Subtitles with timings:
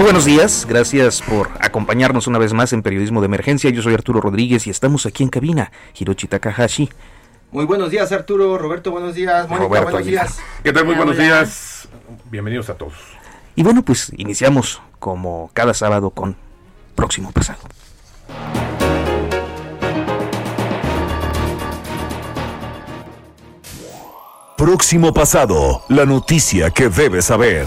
[0.00, 3.68] Muy buenos días, gracias por acompañarnos una vez más en Periodismo de Emergencia.
[3.68, 6.88] Yo soy Arturo Rodríguez y estamos aquí en cabina, Hirochi Takahashi.
[7.52, 10.38] Muy buenos días Arturo, Roberto, buenos días, Mónica, Roberto buenos días.
[10.64, 10.86] ¿Qué tal?
[10.86, 11.42] Muy Hola, buenos hola.
[11.42, 11.88] días.
[12.30, 12.94] Bienvenidos a todos.
[13.54, 16.34] Y bueno, pues iniciamos como cada sábado con
[16.94, 17.60] Próximo Pasado.
[24.56, 27.66] Próximo pasado, la noticia que debes saber.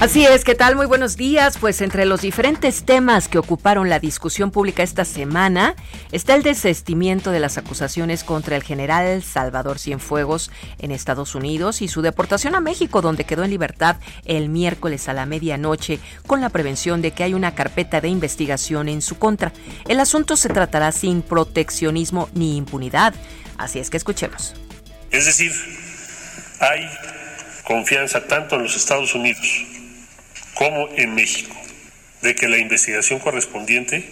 [0.00, 0.74] Así es, ¿qué tal?
[0.74, 1.58] Muy buenos días.
[1.58, 5.76] Pues entre los diferentes temas que ocuparon la discusión pública esta semana
[6.10, 11.88] está el desestimiento de las acusaciones contra el general Salvador Cienfuegos en Estados Unidos y
[11.88, 16.48] su deportación a México, donde quedó en libertad el miércoles a la medianoche con la
[16.48, 19.52] prevención de que hay una carpeta de investigación en su contra.
[19.88, 23.14] El asunto se tratará sin proteccionismo ni impunidad.
[23.56, 24.54] Así es que escuchemos.
[25.12, 25.52] Es decir,
[26.58, 26.88] hay
[27.64, 29.46] confianza tanto en los Estados Unidos
[30.54, 31.54] como en México
[32.22, 34.08] de que la investigación correspondiente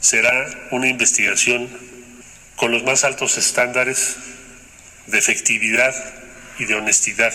[0.00, 0.32] será
[0.70, 1.68] una investigación
[2.56, 4.16] con los más altos estándares
[5.06, 5.94] de efectividad
[6.58, 7.32] y de honestidad.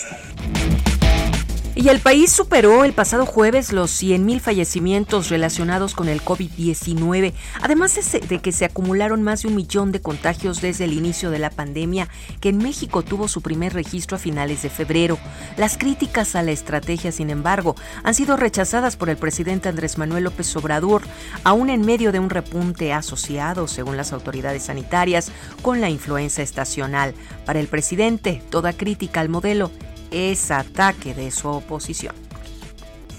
[1.79, 7.99] Y el país superó el pasado jueves los 100.000 fallecimientos relacionados con el COVID-19, además
[8.27, 11.51] de, que se acumularon más de un millón de contagios desde el inicio de la
[11.51, 12.09] pandemia,
[12.41, 15.19] que en México tuvo su primer registro a finales de febrero.
[15.55, 20.23] Las críticas a la estrategia, sin embargo, han sido rechazadas por el presidente Andrés Manuel
[20.23, 21.03] López Obrador,
[21.43, 27.13] aún en medio de un repunte asociado, según las autoridades sanitarias, con la influenza estacional.
[27.45, 29.69] Para el presidente, toda crítica al modelo
[30.12, 32.16] es ataque de su oposición.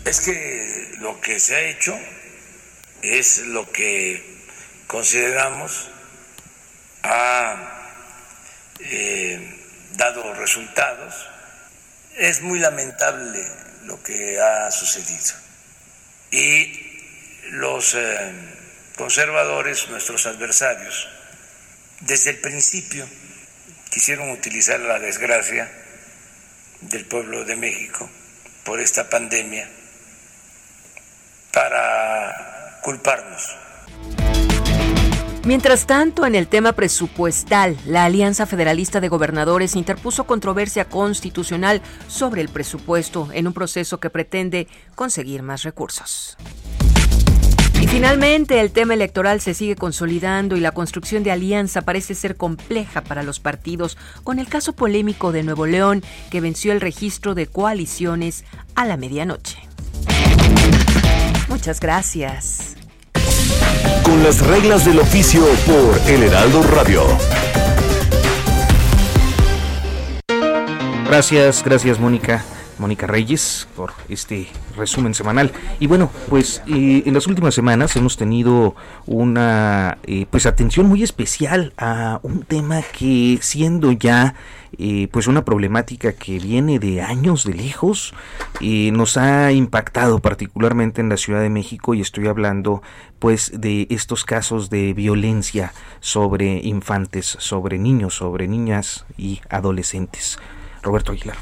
[0.04, 1.94] Es que lo que se ha hecho
[3.02, 4.22] es lo que
[4.86, 5.90] consideramos
[7.02, 7.94] ha
[8.80, 9.58] eh,
[9.96, 11.14] dado resultados.
[12.16, 13.40] Es muy lamentable
[13.84, 15.34] lo que ha sucedido.
[16.30, 16.88] Y
[17.50, 18.32] los eh,
[18.96, 21.08] conservadores, nuestros adversarios,
[22.00, 23.08] desde el principio
[23.90, 25.70] quisieron utilizar la desgracia
[26.80, 28.08] del pueblo de México
[28.64, 29.68] por esta pandemia
[31.52, 33.56] para culparnos.
[35.44, 42.42] Mientras tanto, en el tema presupuestal, la Alianza Federalista de Gobernadores interpuso controversia constitucional sobre
[42.42, 46.36] el presupuesto en un proceso que pretende conseguir más recursos.
[47.80, 52.36] Y finalmente, el tema electoral se sigue consolidando y la construcción de alianza parece ser
[52.36, 57.34] compleja para los partidos, con el caso polémico de Nuevo León, que venció el registro
[57.34, 58.44] de coaliciones
[58.74, 59.58] a la medianoche.
[61.48, 62.76] Muchas gracias.
[64.02, 67.02] Con las reglas del oficio por El Heraldo Radio.
[71.06, 72.44] Gracias, gracias Mónica.
[72.78, 75.52] Mónica Reyes por este resumen semanal.
[75.80, 78.74] Y bueno, pues eh, en las últimas semanas hemos tenido
[79.06, 84.34] una eh, pues atención muy especial a un tema que siendo ya
[84.76, 88.12] eh, pues una problemática que viene de años de lejos
[88.60, 92.82] eh, nos ha impactado particularmente en la Ciudad de México y estoy hablando
[93.18, 100.38] pues de estos casos de violencia sobre infantes, sobre niños, sobre niñas y adolescentes.
[100.82, 101.36] Roberto Aguilar.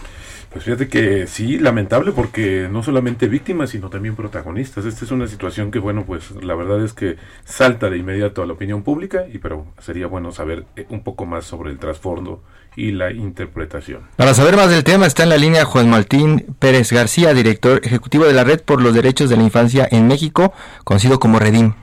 [0.56, 4.86] Pues fíjate que sí, lamentable porque no solamente víctimas, sino también protagonistas.
[4.86, 8.46] Esta es una situación que, bueno, pues la verdad es que salta de inmediato a
[8.46, 12.42] la opinión pública, y pero sería bueno saber eh, un poco más sobre el trasfondo
[12.74, 14.08] y la interpretación.
[14.16, 18.24] Para saber más del tema está en la línea Juan Martín Pérez García, director ejecutivo
[18.24, 20.54] de la Red por los Derechos de la Infancia en México,
[20.84, 21.74] conocido como Redim.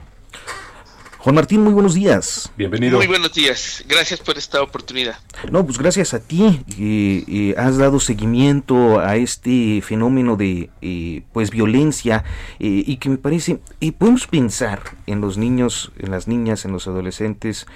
[1.23, 2.51] Juan Martín, muy buenos días.
[2.57, 2.97] Bienvenido.
[2.97, 3.85] Muy buenos días.
[3.87, 5.17] Gracias por esta oportunidad.
[5.49, 6.59] No, pues gracias a ti.
[6.77, 12.25] Eh, has dado seguimiento a este fenómeno de eh, pues violencia
[12.59, 13.61] eh, y que me parece
[13.97, 17.67] podemos pensar en los niños, en las niñas, en los adolescentes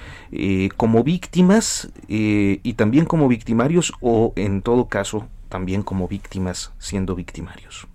[0.75, 7.87] como víctimas y también como victimarios o en todo caso también como víctimas siendo victimarios.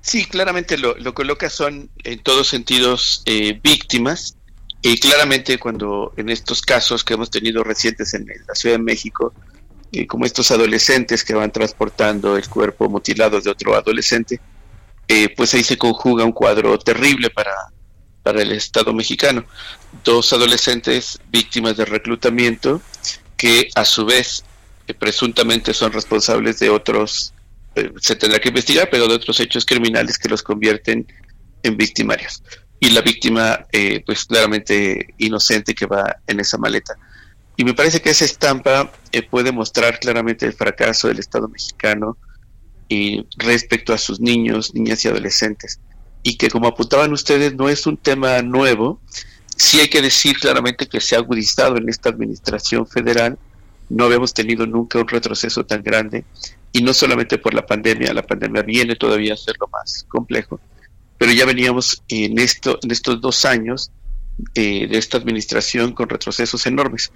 [0.00, 3.22] Sí, claramente lo, lo coloca son en todos sentidos
[3.62, 4.38] víctimas
[4.82, 9.34] y claramente cuando en estos casos que hemos tenido recientes en la Ciudad de México,
[9.92, 14.40] eh, como estos adolescentes que van transportando el cuerpo mutilado de otro adolescente,
[15.06, 17.52] eh, pues ahí se conjuga un cuadro terrible para,
[18.22, 19.44] para el Estado mexicano.
[20.02, 22.80] Dos adolescentes víctimas de reclutamiento
[23.36, 24.44] que a su vez
[24.86, 27.34] eh, presuntamente son responsables de otros,
[28.00, 31.06] se tendrá que investigar, pero de otros hechos criminales que los convierten
[31.62, 32.42] en victimarios
[32.80, 36.96] y la víctima eh, pues claramente inocente que va en esa maleta.
[37.56, 42.16] Y me parece que esa estampa eh, puede mostrar claramente el fracaso del Estado mexicano
[42.88, 45.78] y respecto a sus niños, niñas y adolescentes.
[46.22, 48.98] Y que como apuntaban ustedes, no es un tema nuevo.
[49.56, 53.38] Sí hay que decir claramente que se ha agudizado en esta administración federal.
[53.90, 56.24] No habíamos tenido nunca un retroceso tan grande.
[56.72, 60.60] Y no solamente por la pandemia, la pandemia viene todavía a ser lo más complejo,
[61.20, 63.92] pero ya veníamos en, esto, en estos dos años
[64.54, 67.12] eh, de esta administración con retrocesos enormes.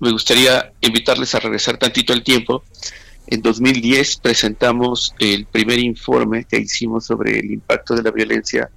[0.00, 2.64] Me gustaría invitarles a regresar tantito al tiempo.
[3.28, 8.70] En 2010 presentamos el primer informe que hicimos sobre el impacto de la violencia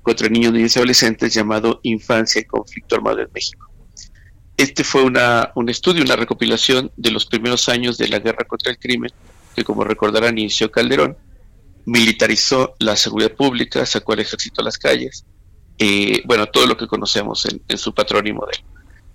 [0.00, 3.70] contra niños, niñas y adolescentes llamado Infancia y Conflicto Armado en México.
[4.56, 8.72] Este fue una, un estudio, una recopilación de los primeros años de la guerra contra
[8.72, 9.10] el crimen,
[9.54, 11.18] que como recordarán inició Calderón,
[11.86, 15.24] militarizó la seguridad pública, sacó al ejército a las calles,
[15.78, 18.62] eh, bueno, todo lo que conocemos en, su patrón y modelo.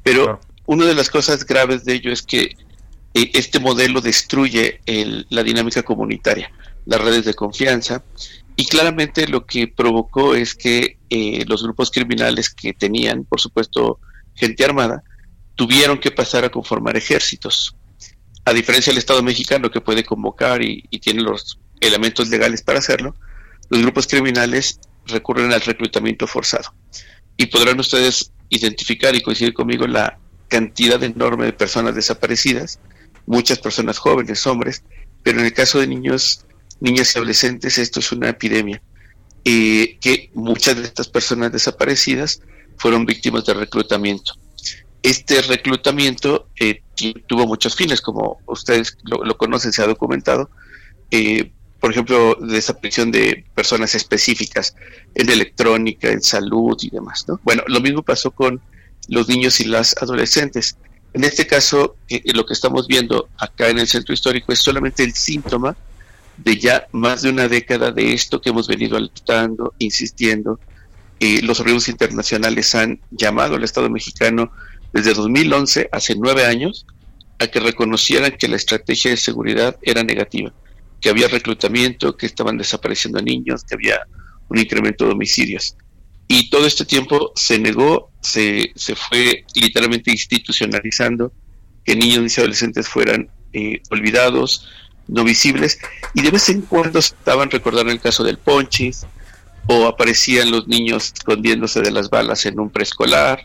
[0.02, 2.56] Pero una de las cosas graves de ello es que
[3.14, 4.80] eh, este modelo destruye
[5.30, 6.52] la dinámica comunitaria,
[6.86, 8.04] las redes de confianza,
[8.56, 14.00] y claramente lo que provocó es que eh, los grupos criminales que tenían, por supuesto,
[14.34, 15.04] gente armada,
[15.56, 17.76] tuvieron que pasar a conformar ejércitos.
[18.46, 23.16] A diferencia del Estado mexicano que puede convocar y tiene los elementos legales para hacerlo,
[23.69, 26.74] los grupos criminales recurren al reclutamiento forzado.
[27.38, 32.80] Y podrán ustedes identificar y coincidir conmigo la cantidad enorme de personas desaparecidas,
[33.25, 34.83] muchas personas jóvenes, hombres,
[35.24, 36.45] pero en el caso de niños,
[36.80, 38.81] niñas y adolescentes esto es una epidemia.
[39.44, 42.42] y que muchas de estas personas desaparecidas
[42.77, 44.34] fueron víctimas de reclutamiento.
[45.01, 46.84] Este reclutamiento eh,
[47.25, 50.51] tuvo muchos fines, como ustedes lo, conocen, se ha documentado.
[51.10, 51.51] Eh,
[51.81, 54.75] por ejemplo, desaparición de personas específicas
[55.16, 57.25] en electrónica, en salud y demás.
[57.28, 57.39] ¿no?
[57.44, 58.62] Bueno, lo mismo pasó con
[59.07, 60.78] los niños y las adolescentes.
[61.13, 65.04] En este caso, eh, lo que estamos viendo acá en el centro histórico es solamente
[65.04, 65.75] el síntoma
[66.38, 70.60] de ya más de una década de esto que hemos venido alertando, insistiendo.
[71.19, 74.51] Eh, los organismos internacionales han llamado al Estado mexicano
[74.94, 76.86] desde 2011, hace nueve años,
[77.39, 80.54] a que reconocieran que la estrategia de seguridad era negativa
[81.01, 84.01] que había reclutamiento, que estaban desapareciendo niños, que había
[84.50, 85.75] un incremento de homicidios.
[86.27, 91.33] Y todo este tiempo se negó, se, se fue literalmente institucionalizando
[91.83, 94.69] que niños y adolescentes fueran eh, olvidados,
[95.07, 95.80] no visibles,
[96.13, 99.06] y de vez en cuando estaban recordando el caso del Ponchis,
[99.68, 103.43] o aparecían los niños escondiéndose de las balas en un preescolar,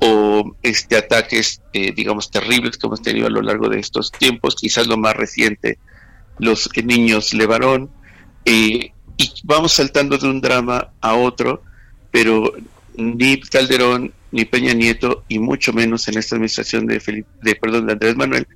[0.00, 4.56] o este ataques, eh, digamos, terribles que hemos tenido a lo largo de estos tiempos,
[4.56, 5.78] quizás lo más reciente
[6.40, 7.90] los niños Levarón,
[8.44, 11.62] eh, y vamos saltando de un drama a otro,
[12.10, 12.52] pero
[12.96, 17.86] ni Calderón, ni Peña Nieto, y mucho menos en esta administración de, Felipe, de, perdón,
[17.86, 18.46] de Andrés Manuel,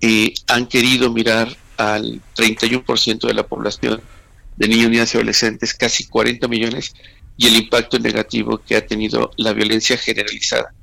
[0.00, 4.00] eh, han querido mirar al 31% de la población
[4.56, 6.94] de niños, niñas y adolescentes, casi 40 millones,
[7.36, 10.74] y el impacto negativo que ha tenido la violencia generalizada.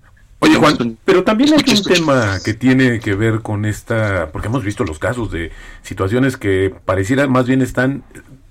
[0.46, 4.64] Oye Juan, pero también hay un tema que tiene que ver con esta, porque hemos
[4.64, 8.04] visto los casos de situaciones que pareciera más bien están,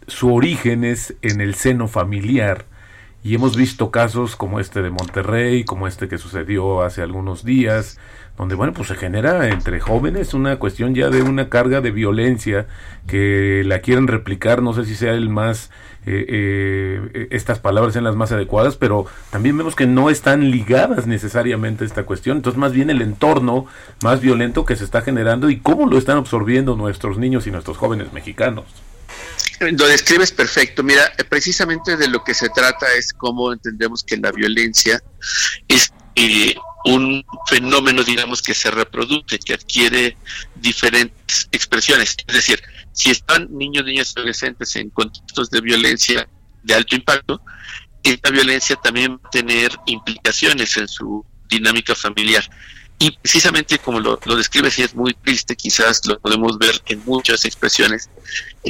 [0.09, 2.67] su origen es en el seno familiar.
[3.23, 7.99] Y hemos visto casos como este de Monterrey, como este que sucedió hace algunos días,
[8.37, 12.67] donde bueno, pues se genera entre jóvenes una cuestión ya de una carga de violencia
[13.07, 15.71] que la quieren replicar, no sé si sea el más
[16.07, 21.07] eh, eh, estas palabras sean las más adecuadas, pero también vemos que no están ligadas
[21.07, 22.39] necesariamente a esta cuestión.
[22.39, 23.67] Entonces, más bien el entorno
[24.03, 27.77] más violento que se está generando y cómo lo están absorbiendo nuestros niños y nuestros
[27.77, 28.65] jóvenes mexicanos.
[29.61, 30.83] Lo describes perfecto.
[30.83, 35.03] Mira, precisamente de lo que se trata es cómo entendemos que la violencia
[35.69, 40.17] es eh, un fenómeno, digamos, que se reproduce, que adquiere
[40.57, 42.17] diferentes expresiones.
[42.27, 42.63] Es decir,
[42.95, 46.29] si están niños, niñas, adolescentes en contextos de violencia
[46.63, 47.41] de alto impacto,
[48.03, 52.49] esta violencia también va a tener implicaciones en su dinámica familiar.
[53.01, 57.05] Y precisamente como lo, lo describes y es muy triste, quizás lo podemos ver en
[57.05, 58.09] muchas expresiones,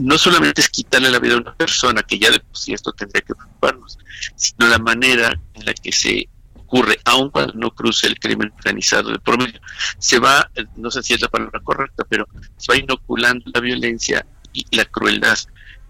[0.01, 2.93] no solamente es quitarle la vida a una persona, que ya de por sí esto
[2.93, 3.99] tendría que preocuparnos,
[4.37, 6.29] sino la manera en la que se
[6.75, 9.61] ocurre, aun cuando no cruce el crimen organizado de promedio,
[9.99, 12.27] se va, no sé si es la palabra correcta, pero
[12.57, 15.39] se va inoculando la violencia y la crueldad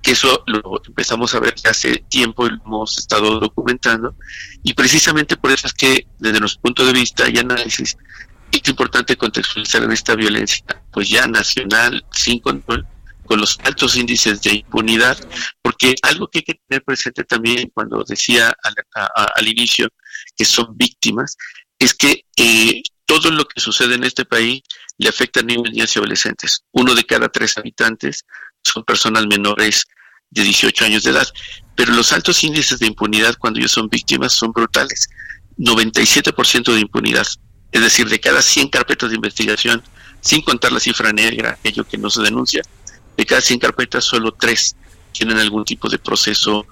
[0.02, 4.14] que eso lo empezamos a ver hace tiempo lo hemos estado documentando,
[4.62, 7.96] y precisamente por eso es que desde nuestro punto de vista y análisis
[8.52, 10.62] es importante contextualizar en esta violencia,
[10.92, 12.86] pues ya nacional, sin control,
[13.24, 15.16] con los altos índices de impunidad,
[15.62, 18.54] porque algo que hay que tener presente también cuando decía
[19.36, 19.88] al, inicio
[20.36, 21.36] que son víctimas,
[21.78, 24.62] es que eh, todo lo que sucede en este país
[24.98, 26.64] le afecta a niños, niñas y adolescentes.
[26.72, 28.24] Uno de cada tres habitantes
[28.62, 29.84] son personas menores
[30.30, 31.28] de 18 años de edad,
[31.76, 35.08] pero los altos índices de impunidad cuando ellos son víctimas son brutales.
[35.58, 37.26] 97% de impunidad,
[37.70, 39.82] es decir, de cada 100 carpetas de investigación,
[40.20, 42.62] sin contar la cifra negra, aquello que no se denuncia,
[43.16, 44.76] de cada 100 carpetas solo 3
[45.12, 46.66] tienen algún tipo de proceso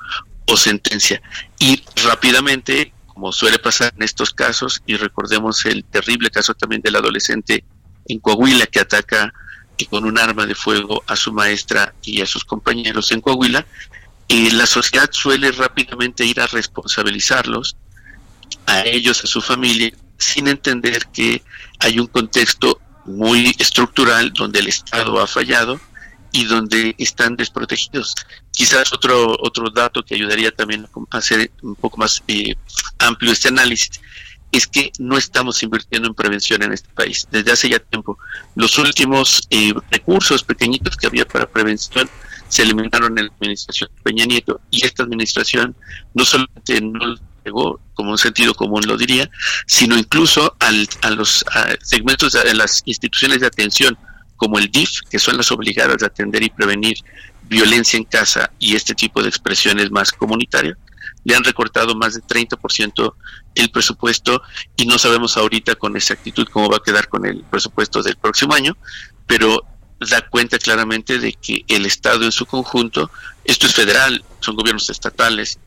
[0.47, 1.23] o sentencia.
[1.59, 6.97] Y rápidamente, como suele pasar en estos casos, y recordemos el terrible caso también del
[6.97, 7.65] adolescente
[8.07, 9.33] en Coahuila que ataca
[9.91, 13.67] con un arma de fuego a su maestra y a sus compañeros en Coahuila,
[14.29, 17.77] y la sociedad suele rápidamente ir a responsabilizarlos,
[18.67, 21.43] a ellos, a su familia, sin entender que
[21.81, 25.81] hay un contexto muy estructural donde el Estado ha fallado
[26.31, 28.15] y donde están desprotegidos.
[28.53, 32.55] Quizás otro otro dato que ayudaría también a hacer un poco más eh,
[32.99, 34.01] amplio este análisis
[34.53, 38.19] es que no estamos invirtiendo en prevención en este país desde hace ya tiempo.
[38.55, 42.09] Los últimos eh, recursos pequeñitos que había para prevención
[42.49, 45.75] se eliminaron en la administración de Peña Nieto y esta administración
[46.13, 49.31] no solamente no llegó como un sentido común lo diría,
[49.67, 51.45] sino incluso al, a los
[51.83, 53.97] segmentos de las instituciones de atención
[54.37, 56.97] como el DIF, que son las obligadas a atender y prevenir
[57.53, 60.79] violencia en casa y este tipo de expresiones más comunitarias,
[61.25, 63.15] le han recortado más de 30%
[63.55, 64.43] el presupuesto
[64.75, 68.55] y no sabemos ahorita con exactitud cómo va a quedar con el presupuesto del próximo
[68.55, 68.77] año,
[69.27, 69.65] pero
[70.01, 73.11] da cuenta claramente de que el Estado en su conjunto,
[73.45, 75.59] esto es federal, son gobiernos estatales,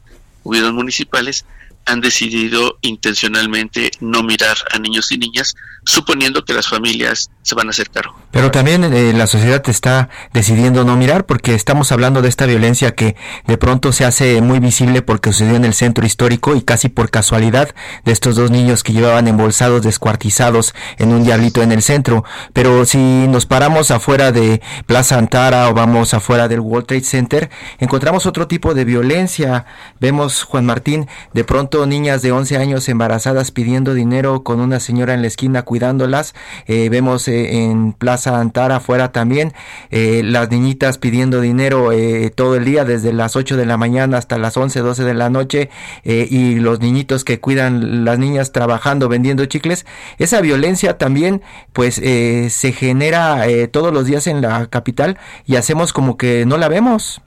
[0.43, 1.45] gobiernos municipales,
[1.85, 7.67] han decidido intencionalmente no mirar a niños y niñas, suponiendo que las familias se van
[7.67, 8.15] a hacer cargo.
[8.31, 12.95] Pero también eh, la sociedad está decidiendo no mirar porque estamos hablando de esta violencia
[12.95, 13.15] que
[13.45, 17.11] de pronto se hace muy visible porque sucedió en el centro histórico y casi por
[17.11, 22.25] casualidad de estos dos niños que llevaban embolsados descuartizados en un diablito en el centro.
[22.53, 27.49] Pero si nos paramos afuera de Plaza Antara o vamos afuera del World Trade Center,
[27.79, 29.65] encontramos otro tipo de violencia.
[29.99, 35.13] Vemos, Juan Martín, de pronto niñas de 11 años embarazadas pidiendo dinero con una señora
[35.13, 36.33] en la esquina cuidándolas.
[36.67, 39.53] Eh, vemos eh, en Plaza Antara afuera también
[39.91, 41.89] eh, las niñitas pidiendo dinero
[42.35, 45.29] todo el día desde las 8 de la mañana hasta las 11, 12 de la
[45.29, 45.69] noche
[46.03, 49.85] y los niñitos que cuidan las niñas trabajando vendiendo chicles.
[50.17, 51.41] Esa violencia también
[51.73, 56.69] pues se genera todos los días en la capital y hacemos como que no la
[56.69, 57.21] vemos.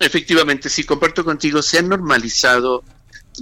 [0.00, 2.84] Efectivamente, sí, comparto contigo, se ha normalizado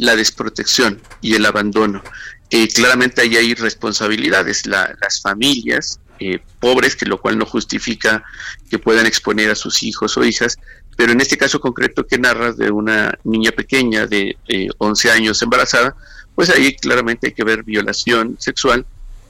[0.01, 2.03] la desprotección y el abandono.
[2.51, 4.67] Eh, claramente ahí hay responsabilidades.
[4.67, 8.25] las familias eh, pobres, que lo cual no justifica
[8.69, 10.59] que puedan exponer a sus hijos o hijas,
[10.97, 14.37] pero en este caso concreto que narras de una niña pequeña de
[14.79, 15.97] 11 años embarazada,
[16.35, 18.85] pues ahí claramente hay que ver violación sexual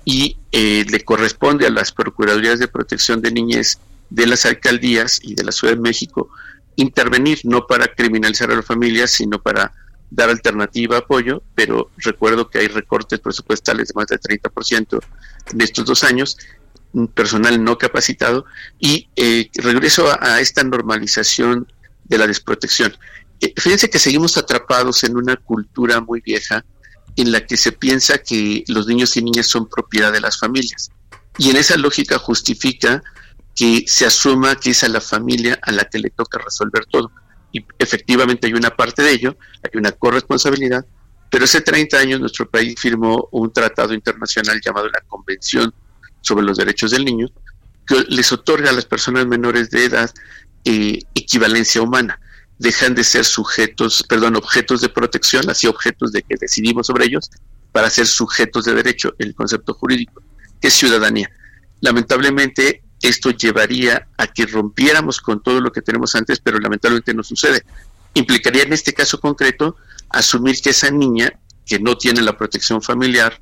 [0.05, 5.35] y eh, le corresponde a las Procuradurías de Protección de Niñez de las alcaldías y
[5.35, 6.29] de la Ciudad de México
[6.77, 9.73] intervenir, no para criminalizar a las familias, sino para
[10.11, 15.01] dar alternativa, apoyo, pero recuerdo que hay recortes presupuestales de más del 30%
[15.53, 16.37] en estos dos años,
[17.15, 18.45] personal no capacitado,
[18.79, 21.73] y eh, regreso a, esta normalización
[22.05, 22.97] de la desprotección.
[23.41, 26.65] Eh, fíjense que seguimos atrapados en una cultura muy vieja
[27.17, 30.91] en la que se piensa que los niños y niñas son propiedad de las familias.
[31.39, 33.03] Y en esa lógica justifica
[33.55, 37.11] que se asuma que es a la familia a la que le toca resolver todo
[37.53, 40.85] y efectivamente hay una parte de ello, hay una corresponsabilidad,
[41.31, 45.73] pero hace 30 años nuestro país firmó un tratado internacional llamado la Convención
[46.21, 47.29] sobre los Derechos del Niño,
[47.87, 50.11] que les otorga a las personas menores de edad
[50.65, 52.21] eh, equivalencia humana.
[52.59, 57.31] Dejan de ser sujetos, perdón, objetos de protección, así objetos de que decidimos sobre ellos,
[57.73, 60.23] para ser sujetos de derecho, el concepto jurídico,
[60.61, 61.31] que es ciudadanía.
[61.81, 67.23] Lamentablemente, esto llevaría a que rompiéramos con todo lo que tenemos antes, pero lamentablemente no
[67.23, 67.65] sucede.
[68.15, 69.77] Implicaría en este caso concreto
[70.11, 71.33] asumir que esa niña,
[71.65, 73.41] que no tiene la protección familiar,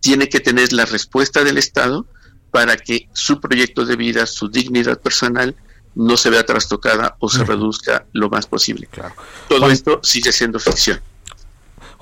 [0.00, 2.06] tiene que tener la respuesta del Estado
[2.50, 5.54] para que su proyecto de vida, su dignidad personal,
[5.94, 8.86] no se vea trastocada o se reduzca lo más posible.
[8.90, 9.14] Claro.
[9.48, 11.00] Todo esto sigue siendo ficción.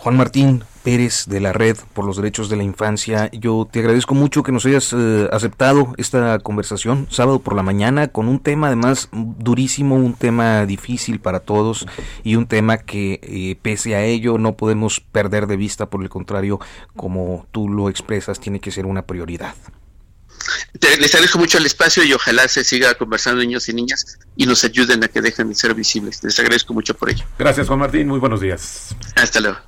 [0.06, 4.14] Juan Martín Pérez de la Red por los Derechos de la Infancia, yo te agradezco
[4.14, 8.68] mucho que nos hayas eh, aceptado esta conversación sábado por la mañana con un tema
[8.68, 11.88] además durísimo, un tema difícil para todos
[12.22, 16.08] y un tema que eh, pese a ello no podemos perder de vista, por el
[16.08, 16.60] contrario,
[16.94, 19.56] como tú lo expresas, tiene que ser una prioridad.
[21.00, 24.62] les agradezco mucho el espacio y ojalá se siga conversando niños y niñas y nos
[24.62, 26.22] ayuden a que dejen de ser visibles.
[26.22, 27.24] Les agradezco mucho por ello.
[27.36, 28.94] Gracias Juan Martín, muy buenos días.
[29.16, 29.58] Hasta luego.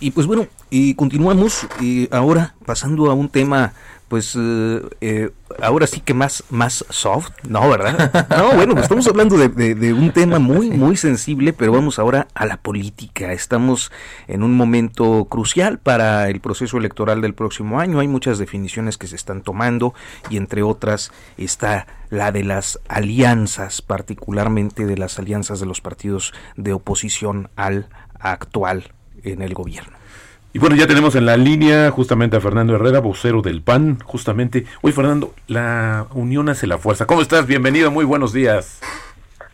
[0.00, 3.74] Y pues bueno, y continuamos y ahora pasando a un tema
[4.08, 5.30] pues eh, eh,
[5.62, 7.68] ahora sí que más más soft, ¿no?
[7.68, 8.26] ¿Verdad?
[8.36, 12.26] No, bueno, pues estamos hablando de, de, un tema muy muy sensible, pero vamos ahora
[12.34, 13.32] a la política.
[13.32, 13.92] Estamos
[14.26, 18.00] en un momento crucial para el proceso electoral del próximo año.
[18.00, 19.94] Hay muchas definiciones que se están tomando
[20.28, 26.32] y entre otras está la de las alianzas, particularmente de las alianzas de los partidos
[26.56, 29.96] de oposición al actual en el gobierno.
[30.52, 34.66] Y bueno, ya tenemos en la línea justamente a Fernando Herrera, vocero del PAN, justamente.
[34.82, 37.06] Hoy, Fernando, la unión hace la fuerza.
[37.06, 37.46] ¿Cómo estás?
[37.46, 38.80] Bienvenido, muy buenos días.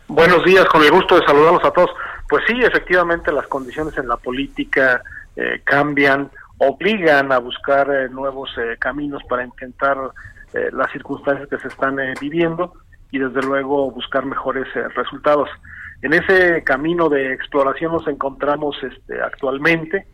[0.07, 1.91] Buenos días, con el gusto de saludarlos a todos.
[2.27, 5.03] Pues sí, efectivamente las condiciones en la política
[5.35, 9.97] eh, cambian, obligan a buscar eh, nuevos eh, caminos para intentar
[10.71, 12.73] las circunstancias que se están viviendo
[13.11, 15.49] y desde luego buscar mejores resultados.
[16.01, 20.05] En ese camino de exploración nos encontramos este, actualmente.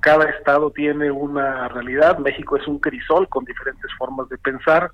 [0.00, 2.18] Cada estado tiene una realidad.
[2.18, 4.90] México es un crisol con diferentes formas de pensar,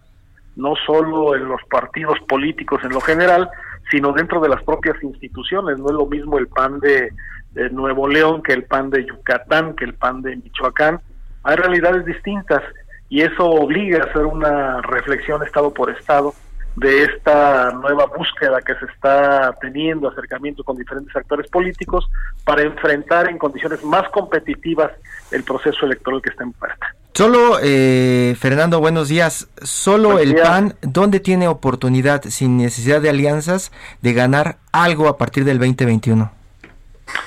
[0.55, 3.51] no solo en los partidos políticos en lo general,
[3.91, 5.79] sino dentro de las propias instituciones.
[5.79, 7.11] No es lo mismo el PAN de,
[7.53, 11.01] de Nuevo León que el PAN de Yucatán, que el PAN de Michoacán.
[11.43, 12.63] Hay realidades distintas
[13.09, 16.35] y eso obliga a hacer una reflexión estado por estado
[16.77, 22.09] de esta nueva búsqueda que se está teniendo, acercamiento con diferentes actores políticos,
[22.45, 24.93] para enfrentar en condiciones más competitivas
[25.31, 26.95] el proceso electoral que está en puerta.
[27.15, 29.49] Solo, eh, Fernando, buenos días.
[29.63, 35.47] Solo el PAN, ¿dónde tiene oportunidad, sin necesidad de alianzas, de ganar algo a partir
[35.47, 36.31] del 2021?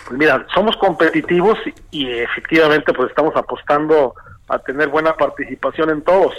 [0.07, 1.57] Pues mira, somos competitivos
[1.91, 4.13] y, y efectivamente pues estamos apostando
[4.49, 6.33] a tener buena participación en todos.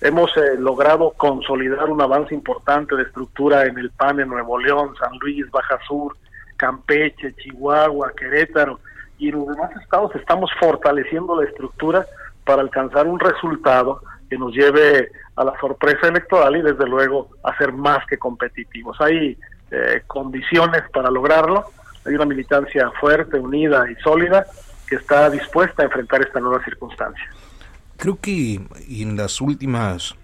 [0.00, 4.94] Hemos eh, logrado consolidar un avance importante de estructura en el PAN en Nuevo León,
[4.98, 6.16] San Luis, Baja Sur,
[6.56, 8.80] Campeche, Chihuahua, Querétaro
[9.18, 12.06] y en los demás estados estamos fortaleciendo la estructura
[12.44, 17.56] para alcanzar un resultado que nos lleve a la sorpresa electoral y desde luego a
[17.56, 19.00] ser más que competitivos.
[19.00, 19.36] Hay
[19.70, 21.64] eh, condiciones para lograrlo,
[22.06, 24.46] hay una militancia fuerte, unida y sólida
[24.88, 27.28] que está dispuesta a enfrentar esta nueva circunstancia.
[27.98, 30.16] Creo que en las últimas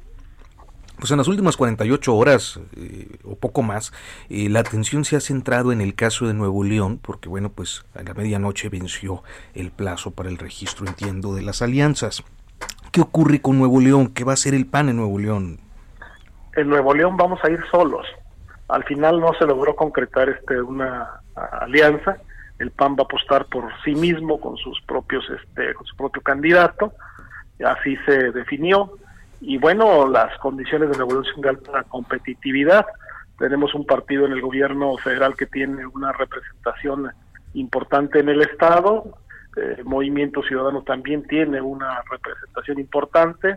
[0.98, 3.92] pues en las últimas 48 horas eh, o poco más,
[4.30, 7.84] eh, la atención se ha centrado en el caso de Nuevo León, porque bueno, pues
[7.96, 12.22] a la medianoche venció el plazo para el registro, entiendo, de las alianzas.
[12.92, 14.14] ¿Qué ocurre con Nuevo León?
[14.14, 15.58] ¿Qué va a hacer el PAN en Nuevo León?
[16.54, 18.06] En Nuevo León vamos a ir solos.
[18.68, 21.20] Al final no se logró concretar este una
[21.60, 22.18] alianza.
[22.60, 26.22] El PAN va a apostar por sí mismo con sus propios, este, con su propio
[26.22, 26.92] candidato
[27.64, 28.92] así se definió.
[29.40, 32.86] Y bueno, las condiciones de evolución de alta competitividad.
[33.38, 37.10] Tenemos un partido en el gobierno federal que tiene una representación
[37.54, 39.04] importante en el Estado.
[39.56, 43.56] El eh, Movimiento Ciudadano también tiene una representación importante.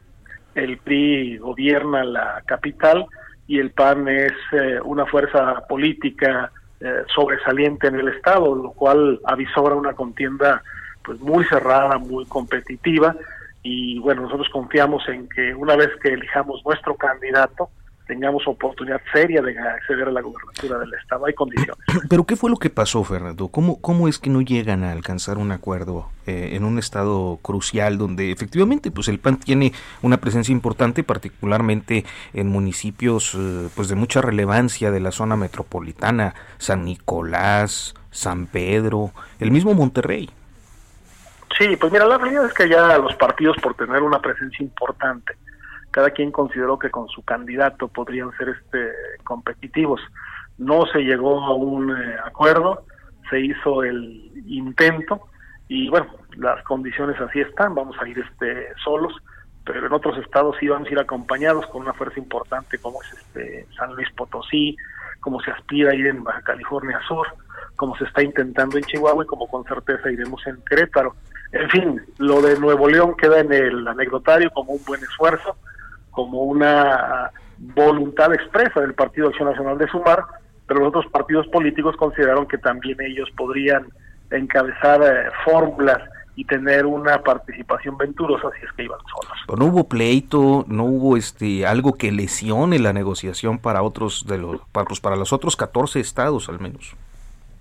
[0.56, 3.06] El PRI gobierna la capital
[3.48, 9.20] y el PAN es eh, una fuerza política eh, sobresaliente en el Estado, lo cual
[9.26, 10.62] avisora una contienda
[11.04, 13.16] pues muy cerrada, muy competitiva
[13.64, 17.70] y bueno, nosotros confiamos en que una vez que elijamos nuestro candidato,
[18.08, 21.26] tengamos oportunidad seria de acceder a la gobernatura del Estado.
[21.26, 21.78] Hay condiciones.
[22.10, 23.50] Pero ¿qué fue lo que pasó, Fernando?
[23.50, 27.98] ¿Cómo, cómo es que no llegan a alcanzar un acuerdo eh, en un estado crucial
[27.98, 33.96] donde efectivamente pues el PAN tiene una presencia importante, particularmente en municipios eh, pues de
[33.96, 40.30] mucha relevancia de la zona metropolitana, San Nicolás, San Pedro, el mismo Monterrey?
[41.58, 45.36] Sí, pues mira, la realidad es que ya los partidos por tener una presencia importante,
[45.90, 48.92] cada quien consideró que con su candidato podrían ser este
[49.24, 50.00] competitivos.
[50.60, 52.84] no se llegó a un eh, acuerdo,
[53.30, 55.22] se hizo el intento
[55.68, 59.14] y bueno, las condiciones así están, vamos a ir este solos,
[59.66, 63.14] pero en otros estados sí vamos a ir acompañados con una fuerza importante como es
[63.14, 64.78] este San Luis Potosí,
[65.20, 67.28] como se aspira a ir en Baja California Sur,
[67.76, 71.16] como se está intentando en Chihuahua y como con certeza iremos en Querétaro.
[71.52, 75.56] En fin, lo de Nuevo León queda en el anecdotario como un buen esfuerzo,
[76.12, 80.24] como una voluntad expresa del Partido Acción Nacional de sumar,
[80.68, 83.88] pero los otros partidos políticos consideraron que también ellos podrían
[84.30, 86.00] encabezar eh, fórmulas
[86.36, 89.60] y tener una participación venturosa si es que iban solos.
[89.60, 94.62] no hubo pleito, no hubo este algo que lesione la negociación para otros de los
[94.72, 96.96] para, pues, para los otros 14 estados al menos.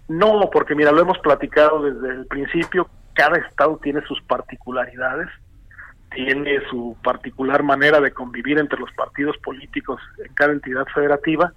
[0.08, 2.86] No, porque mira, lo hemos platicado desde el principio,
[3.16, 5.28] cada estado tiene sus particularidades,
[6.14, 11.52] tiene su particular manera de convivir entre los partidos políticos en cada entidad federativa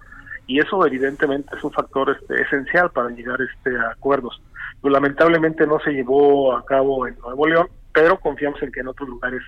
[0.48, 4.42] y eso evidentemente es un factor este, esencial para llegar este, a acuerdos.
[4.82, 9.10] Lamentablemente no se llevó a cabo en Nuevo León, pero confiamos en que en otros
[9.10, 9.44] lugares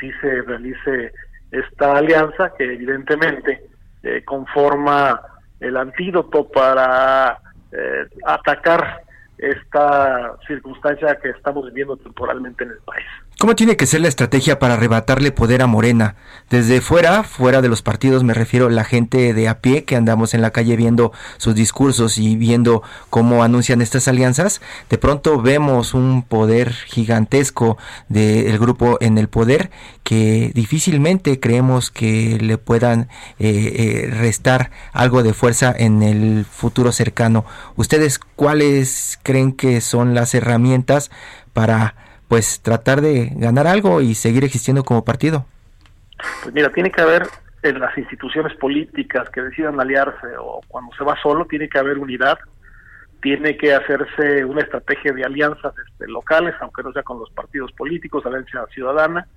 [0.00, 1.12] sí se realice
[1.50, 3.62] esta alianza que evidentemente
[4.02, 5.20] eh, conforma
[5.60, 7.38] el antídoto para
[7.72, 9.03] eh, atacar
[9.50, 13.06] esta circunstancia que estamos viviendo temporalmente en el país.
[13.38, 16.14] ¿Cómo tiene que ser la estrategia para arrebatarle poder a Morena?
[16.50, 19.96] Desde fuera, fuera de los partidos, me refiero a la gente de a pie que
[19.96, 24.60] andamos en la calle viendo sus discursos y viendo cómo anuncian estas alianzas.
[24.88, 27.76] De pronto vemos un poder gigantesco
[28.08, 29.70] del grupo en el poder
[30.04, 33.08] que difícilmente creemos que le puedan
[33.40, 37.44] eh, eh, restar algo de fuerza en el futuro cercano.
[37.74, 41.10] ¿Ustedes cuáles creen que son las herramientas
[41.52, 42.03] para
[42.34, 45.46] pues tratar de ganar algo y seguir existiendo como partido?
[46.42, 47.28] Pues mira, tiene que haber
[47.62, 51.96] en las instituciones políticas que decidan aliarse o cuando se va solo, tiene que haber
[51.96, 52.36] unidad,
[53.22, 57.70] tiene que hacerse una estrategia de alianzas este, locales, aunque no sea con los partidos
[57.70, 59.28] políticos, alianza ciudadana,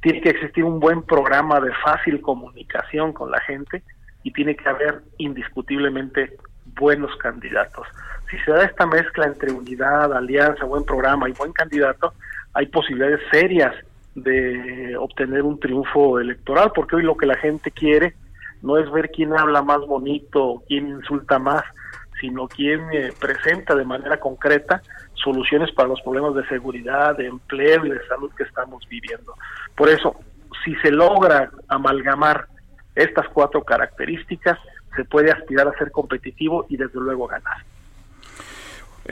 [0.00, 3.82] tiene que existir un buen programa de fácil comunicación con la gente
[4.22, 6.36] y tiene que haber indiscutiblemente
[6.74, 7.86] buenos candidatos
[8.30, 12.14] si se da esta mezcla entre unidad, alianza, buen programa y buen candidato,
[12.54, 13.74] hay posibilidades serias
[14.14, 18.14] de obtener un triunfo electoral, porque hoy lo que la gente quiere
[18.62, 21.62] no es ver quién habla más bonito, quién insulta más,
[22.20, 24.82] sino quién eh, presenta de manera concreta
[25.14, 29.34] soluciones para los problemas de seguridad, de empleo y de salud que estamos viviendo.
[29.74, 30.16] Por eso,
[30.64, 32.46] si se logra amalgamar
[32.94, 34.58] estas cuatro características,
[34.96, 37.58] se puede aspirar a ser competitivo y desde luego ganar.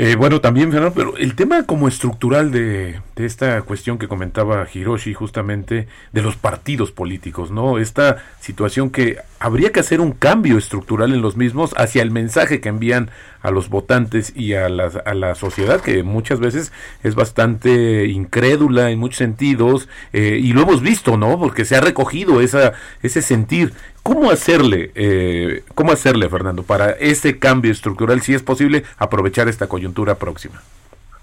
[0.00, 5.12] Eh, bueno, también, Fernando, pero el tema como estructural de, esta cuestión que comentaba Hiroshi,
[5.12, 7.78] justamente, de los partidos políticos, ¿no?
[7.78, 12.60] Esta situación que habría que hacer un cambio estructural en los mismos hacia el mensaje
[12.60, 13.10] que envían
[13.42, 16.70] a los votantes y a la, a la sociedad, que muchas veces
[17.02, 21.40] es bastante incrédula en muchos sentidos, eh, y lo hemos visto, ¿no?
[21.40, 23.72] Porque se ha recogido esa, ese sentir.
[24.02, 29.68] ¿Cómo hacerle, eh, cómo hacerle, Fernando, para ese cambio estructural, si es posible, aprovechar esta
[29.68, 30.62] coyuntura próxima?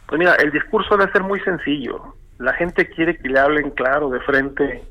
[0.07, 2.15] Pues mira, el discurso debe ser muy sencillo.
[2.37, 4.83] La gente quiere que le hablen claro, de frente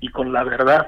[0.00, 0.86] y con la verdad.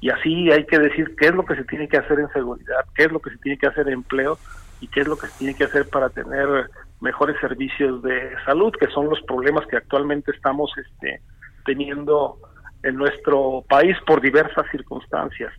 [0.00, 2.84] Y así hay que decir qué es lo que se tiene que hacer en seguridad,
[2.94, 4.38] qué es lo que se tiene que hacer en empleo
[4.80, 6.68] y qué es lo que se tiene que hacer para tener
[7.00, 11.20] mejores servicios de salud, que son los problemas que actualmente estamos este,
[11.64, 12.38] teniendo
[12.82, 15.52] en nuestro país por diversas circunstancias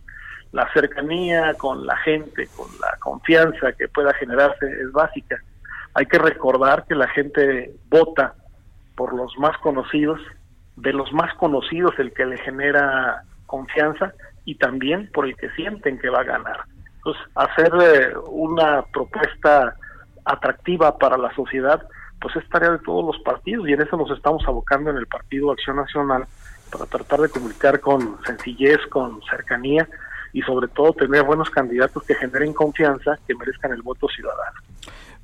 [0.52, 5.36] la cercanía con la gente, con la confianza que pueda generarse es básica.
[5.94, 8.34] Hay que recordar que la gente vota
[8.96, 10.20] por los más conocidos,
[10.76, 14.12] de los más conocidos el que le genera confianza
[14.44, 16.60] y también por el que sienten que va a ganar.
[16.96, 19.74] Entonces, hacer eh, una propuesta
[20.24, 21.82] atractiva para la sociedad,
[22.20, 25.06] pues es tarea de todos los partidos y en eso nos estamos abocando en el
[25.06, 26.26] Partido Acción Nacional
[26.70, 29.88] para tratar de comunicar con sencillez, con cercanía
[30.32, 34.60] y sobre todo tener buenos candidatos que generen confianza, que merezcan el voto ciudadano.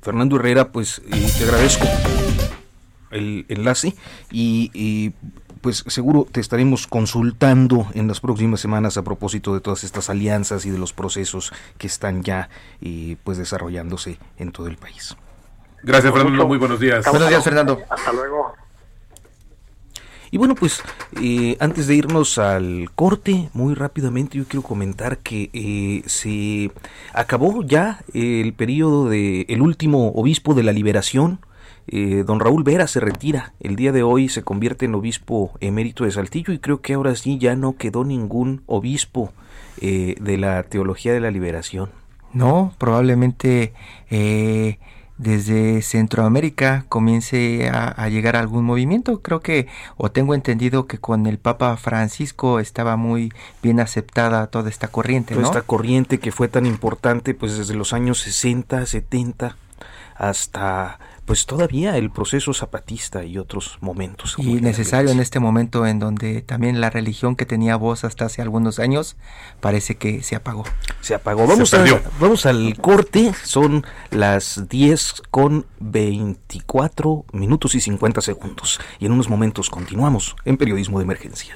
[0.01, 1.01] Fernando Herrera, pues
[1.37, 1.85] te agradezco
[3.11, 3.95] el enlace
[4.31, 5.13] y,
[5.61, 10.63] pues seguro te estaremos consultando en las próximas semanas a propósito de todas estas alianzas
[10.67, 12.49] y de los procesos que están ya
[12.81, 15.17] eh, pues desarrollándose en todo el país.
[15.81, 17.03] Gracias Fernando, muy buenos días.
[17.09, 17.79] Buenos días Fernando.
[17.89, 18.53] Hasta luego.
[20.35, 20.83] Y bueno, pues
[21.21, 26.71] eh, antes de irnos al corte, muy rápidamente yo quiero comentar que eh, se
[27.13, 31.39] acabó ya el periodo de el último obispo de la liberación.
[31.87, 33.53] Eh, don Raúl Vera se retira.
[33.61, 37.15] El día de hoy se convierte en obispo emérito de Saltillo y creo que ahora
[37.15, 39.31] sí ya no quedó ningún obispo
[39.79, 41.91] de la teología de la liberación.
[42.35, 43.71] No, probablemente
[44.09, 44.77] eh,
[45.17, 49.21] desde Centroamérica comience a, llegar algún movimiento.
[49.21, 53.31] Creo que, o tengo entendido que con el Papa Francisco estaba muy
[53.63, 55.35] bien aceptada toda esta corriente.
[55.35, 59.55] Toda esta corriente que fue tan importante pues desde los años 60, 70
[60.15, 64.35] hasta pues todavía el proceso zapatista y otros momentos.
[64.37, 68.41] Y necesario en este momento en donde también la religión que tenía voz hasta hace
[68.41, 69.17] algunos años
[69.59, 70.63] parece que se apagó.
[71.01, 71.47] Se apagó.
[71.47, 71.75] Vamos,
[72.19, 78.79] vamos al corte, son las 10 con 24 minutos y 50 segundos.
[78.99, 81.55] Y en unos momentos continuamos en Periodismo de Emergencia.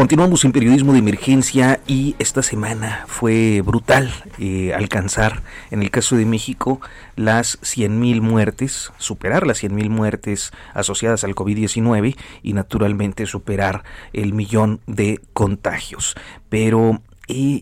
[0.00, 6.16] Continuamos en periodismo de emergencia y esta semana fue brutal eh, alcanzar, en el caso
[6.16, 6.80] de México,
[7.16, 13.84] las 100.000 muertes, superar las 100.000 muertes asociadas al COVID-19 y naturalmente superar
[14.14, 16.14] el millón de contagios.
[16.48, 17.02] Pero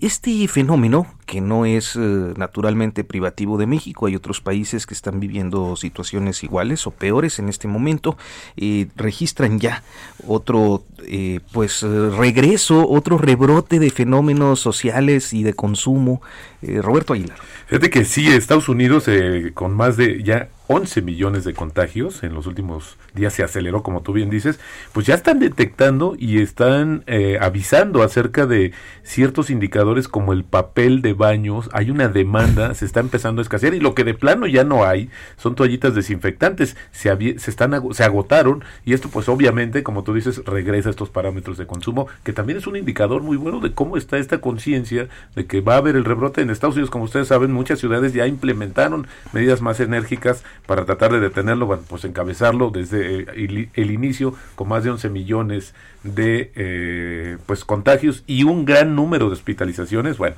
[0.02, 1.98] este fenómeno, que no es eh,
[2.36, 7.48] naturalmente privativo de México, hay otros países que están viviendo situaciones iguales o peores en
[7.48, 8.16] este momento,
[8.56, 9.82] eh, registran ya
[10.26, 16.20] otro eh, pues regreso, otro rebrote de fenómenos sociales y de consumo.
[16.60, 17.38] Roberto Aguilar.
[17.66, 19.08] Fíjate que sí, Estados Unidos
[19.54, 24.02] con más de ya 11 millones de contagios en los últimos días se aceleró como
[24.02, 24.60] tú bien dices
[24.92, 31.02] pues ya están detectando y están eh, avisando acerca de ciertos indicadores como el papel
[31.02, 31.70] de baños.
[31.72, 34.84] Hay una demanda se está empezando a escasear y lo que de plano ya no
[34.84, 36.76] hay son toallitas desinfectantes.
[36.92, 41.08] Se, se están se agotaron y esto pues obviamente como tú dices regresa a estos
[41.08, 45.08] parámetros de consumo que también es un indicador muy bueno de cómo está esta conciencia
[45.34, 46.90] de que va a haber el rebrote en Estados Unidos.
[46.90, 51.82] Como ustedes saben muchas ciudades ya implementaron medidas más enérgicas para tratar de detenerlo, bueno,
[51.88, 58.22] pues encabezarlo desde eh, el, inicio con más de 11 millones de eh, pues contagios
[58.26, 60.36] y un gran número de hospitalizaciones, bueno,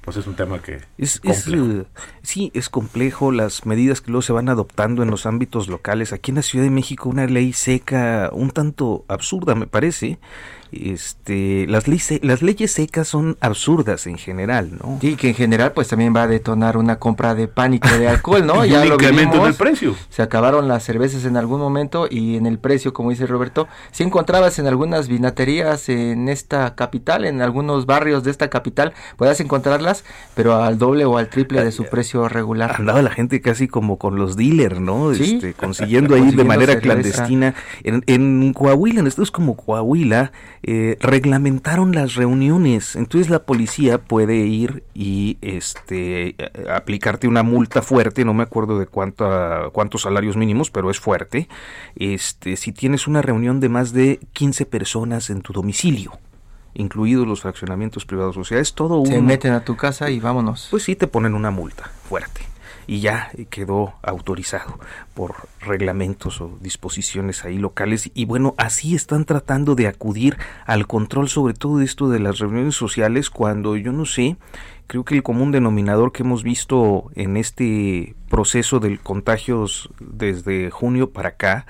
[0.00, 1.20] pues es un tema que es,
[2.22, 6.14] sí es complejo las medidas que luego se van adoptando en los ámbitos locales.
[6.14, 10.18] Aquí en la Ciudad de México una ley seca un tanto absurda me parece
[10.72, 14.98] este, las, leyes, las leyes secas son absurdas en general, ¿no?
[15.00, 18.46] Sí, que en general pues también va a detonar una compra de pánico de alcohol,
[18.46, 18.64] ¿no?
[18.66, 19.94] ya lo incremento en el precio.
[20.10, 24.02] Se acabaron las cervezas en algún momento y en el precio, como dice Roberto, si
[24.02, 30.04] encontrabas en algunas vinaterías en esta capital, en algunos barrios de esta capital, puedas encontrarlas,
[30.34, 32.76] pero al doble o al triple de su precio regular.
[32.78, 35.12] Andaba la gente casi como con los dealers, ¿no?
[35.12, 37.54] Este, consiguiendo ahí de manera clandestina.
[37.82, 42.96] En, en Coahuila, en es como Coahuila, eh, reglamentaron las reuniones.
[42.96, 46.36] Entonces la policía puede ir y este
[46.70, 51.48] aplicarte una multa fuerte, no me acuerdo de cuánto, cuántos salarios mínimos, pero es fuerte.
[51.94, 56.12] Este, si tienes una reunión de más de 15 personas en tu domicilio
[56.78, 58.36] incluidos los fraccionamientos privados.
[58.36, 59.06] O sea, es todo un...
[59.06, 60.68] Se meten a tu casa y vámonos.
[60.70, 62.42] Pues sí, te ponen una multa fuerte
[62.86, 64.78] y ya quedó autorizado
[65.14, 71.28] por reglamentos o disposiciones ahí locales y bueno, así están tratando de acudir al control
[71.28, 74.36] sobre todo esto de las reuniones sociales cuando yo no sé,
[74.86, 81.10] creo que el común denominador que hemos visto en este proceso del contagios desde junio
[81.10, 81.66] para acá,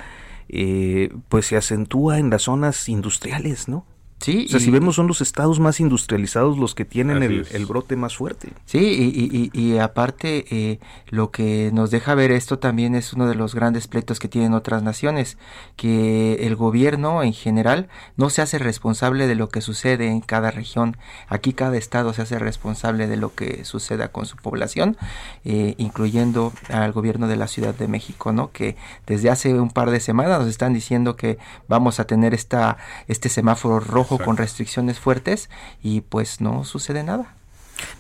[0.49, 3.85] eh, pues se acentúa en las zonas industriales, ¿no?
[4.19, 7.97] Sí, o sea, si vemos son los estados más industrializados los que tienen el, brote
[7.97, 8.49] más fuerte.
[8.65, 13.35] Sí, y, y, aparte eh, lo que nos deja ver esto también es uno de
[13.35, 15.37] los grandes pleitos que tienen otras naciones,
[15.77, 20.51] que el gobierno en general no se hace responsable de lo que sucede en cada
[20.51, 20.97] región.
[21.29, 24.97] Aquí cada estado se hace responsable de lo que suceda con su población,
[25.45, 28.51] eh, incluyendo al gobierno de la Ciudad de México, ¿no?
[28.51, 28.77] Que
[29.07, 33.29] desde hace un par de semanas nos están diciendo que vamos a tener esta este
[33.29, 35.51] semáforo rojo con restricciones fuertes
[35.83, 37.35] y pues no sucede nada.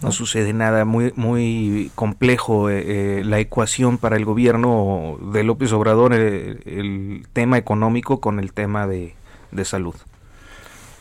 [0.01, 5.73] No, sucede nada, muy, muy complejo eh, eh, la ecuación para el gobierno de López
[5.73, 9.15] Obrador, eh, el tema económico con el tema de,
[9.51, 9.95] de salud.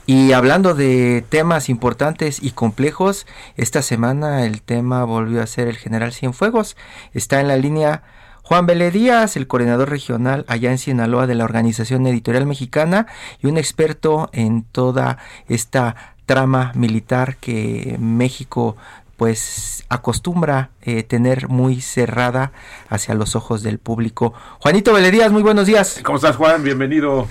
[0.08, 3.26] Y hablando de temas importantes y complejos,
[3.58, 6.78] esta semana el tema volvió a ser el general Cienfuegos.
[7.14, 8.04] Está en la línea
[8.46, 13.08] Juan Belé Díaz, el coordinador regional allá en Sinaloa de la Organización Editorial Mexicana
[13.42, 15.18] y un experto en toda
[15.50, 18.78] esta trama militar que México
[19.18, 22.52] pues acostumbra eh, tener muy cerrada
[22.88, 24.36] hacia los ojos del público.
[24.60, 26.02] Juanito Veledías, muy buenos días.
[26.04, 26.64] ¿Cómo estás Juan?
[26.64, 27.28] Bienvenido.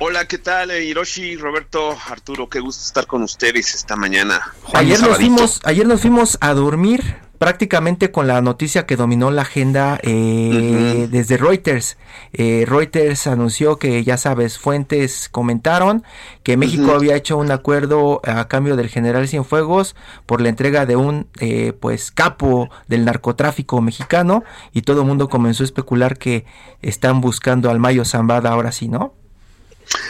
[0.00, 0.70] Hola, ¿qué tal?
[0.70, 4.52] Eh, Hiroshi, Roberto, Arturo, qué gusto estar con ustedes esta mañana.
[4.74, 9.42] ayer nos fuimos, ayer nos fuimos a dormir prácticamente con la noticia que dominó la
[9.42, 11.98] agenda eh, desde Reuters.
[12.32, 16.04] Eh, Reuters anunció que, ya sabes, fuentes comentaron
[16.44, 20.94] que México había hecho un acuerdo a cambio del general Cienfuegos por la entrega de
[20.94, 26.44] un eh, pues capo del narcotráfico mexicano y todo el mundo comenzó a especular que
[26.80, 29.14] están buscando al Mayo Zambada ahora sí, ¿no?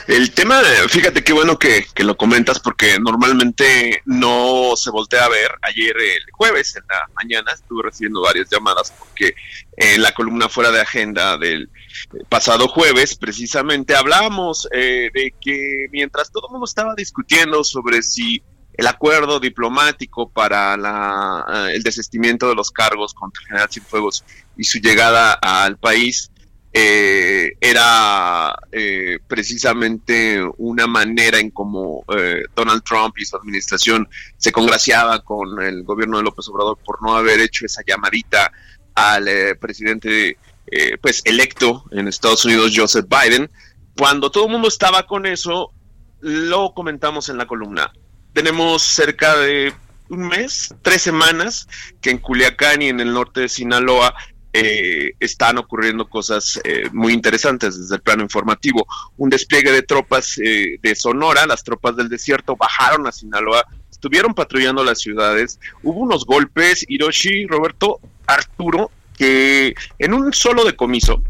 [0.07, 5.51] El tema, fíjate qué bueno que, lo comentas porque normalmente no se voltea a ver.
[5.62, 9.35] Ayer, el jueves, en la mañana, estuve recibiendo varias llamadas porque
[9.77, 11.71] en la columna fuera de agenda del
[12.29, 18.42] pasado jueves, precisamente, hablábamos eh, de que mientras todo el mundo estaba discutiendo sobre si
[18.75, 24.25] el acuerdo diplomático para la, el desistimiento de los cargos contra el general Cienfuegos
[24.57, 26.32] y su llegada al país
[26.75, 34.09] eh, era eh, precisamente una manera en cómo eh, Donald Trump y su administración
[34.39, 38.51] se congraciaba con el gobierno de López Obrador por no haber hecho esa llamadita
[38.95, 39.29] al
[39.61, 40.39] presidente
[41.03, 43.51] pues electo en Estados Unidos Joseph Biden.
[43.99, 45.73] Cuando todo el mundo estaba con eso
[46.21, 47.93] lo comentamos en la columna.
[48.33, 49.75] Tenemos cerca de
[50.09, 51.69] un mes, tres semanas,
[52.01, 54.15] que en Culiacán y en el norte de Sinaloa
[54.55, 58.87] eh, están ocurriendo cosas eh, muy interesantes desde el plano informativo.
[59.17, 64.35] Un despliegue de tropas eh, de Sonora, las tropas del desierto bajaron a Sinaloa, estuvieron
[64.35, 71.23] patrullando las ciudades, hubo unos golpes, Hiroshi, Roberto, Arturo, que en un solo decomiso,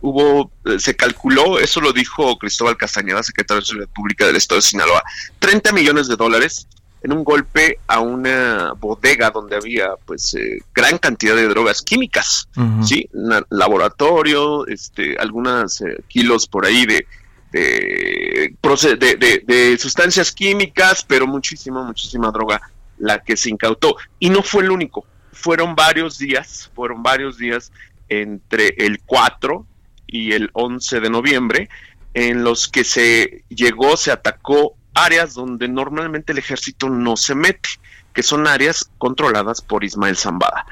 [0.00, 4.66] hubo, se calculó, eso lo dijo Cristóbal Castañeda, secretario de Seguridad Pública del Estado de
[4.66, 5.02] Sinaloa,
[5.38, 6.66] 30 millones de dólares
[7.04, 12.48] en un golpe a una bodega donde había pues eh, gran cantidad de drogas químicas,
[12.82, 13.08] sí,
[13.50, 17.06] laboratorio, este, algunos eh, kilos por ahí de
[17.52, 18.56] de,
[18.96, 22.60] de, de, sustancias químicas, pero muchísima, muchísima droga
[22.98, 23.96] la que se incautó.
[24.18, 27.70] Y no fue el único, fueron varios días, fueron varios días
[28.08, 29.64] entre el 4
[30.08, 31.68] y el 11 de noviembre
[32.14, 37.68] en los que se llegó, se atacó áreas donde normalmente el ejército no se mete,
[38.12, 40.66] que son áreas controladas por Ismael Zambada.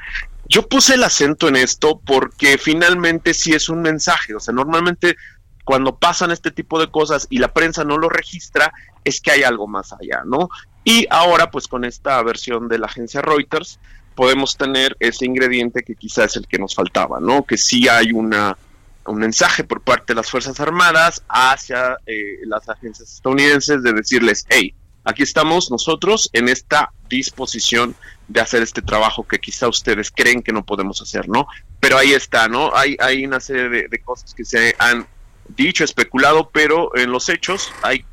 [0.47, 5.15] Yo puse el acento en esto porque finalmente sí es un mensaje, o sea, normalmente
[5.63, 9.43] cuando pasan este tipo de cosas y la prensa no lo registra, es que hay
[9.43, 10.49] algo más allá, ¿no?
[10.83, 13.79] Y ahora, pues con esta versión de la agencia Reuters,
[14.15, 17.43] podemos tener ese ingrediente que quizás es el que nos faltaba, ¿no?
[17.43, 18.57] Que sí hay una
[19.05, 24.45] un mensaje por parte de las Fuerzas Armadas hacia eh, las agencias estadounidenses de decirles,
[24.49, 27.95] hey, aquí estamos nosotros en esta disposición
[28.27, 31.47] de hacer este trabajo que quizá ustedes creen que no podemos hacer, ¿no?
[31.79, 32.75] Pero ahí está, ¿no?
[32.75, 35.05] Hay, hay una serie de, de cosas que se han
[35.49, 38.05] dicho, especulado, pero en los hechos hay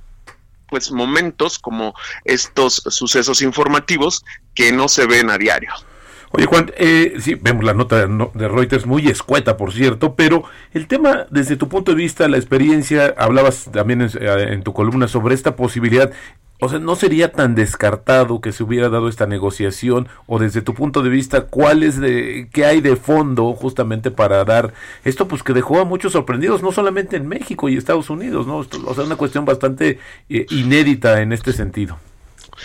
[0.69, 4.25] pues momentos como estos sucesos informativos
[4.55, 5.73] que no se ven a diario.
[6.33, 10.87] Oye Juan, eh, sí, vemos la nota de Reuters muy escueta, por cierto, pero el
[10.87, 15.35] tema, desde tu punto de vista, la experiencia, hablabas también en, eh, tu columna sobre
[15.35, 16.13] esta posibilidad,
[16.61, 20.09] o sea, ¿no sería tan descartado que se hubiera dado esta negociación?
[20.27, 24.45] O desde tu punto de vista, ¿cuál es de, qué hay de fondo justamente para
[24.45, 25.27] dar esto?
[25.27, 28.59] Pues que dejó a muchos sorprendidos, no solamente en México y Estados Unidos, ¿no?
[28.59, 31.99] O sea, una cuestión bastante eh, inédita en este sentido.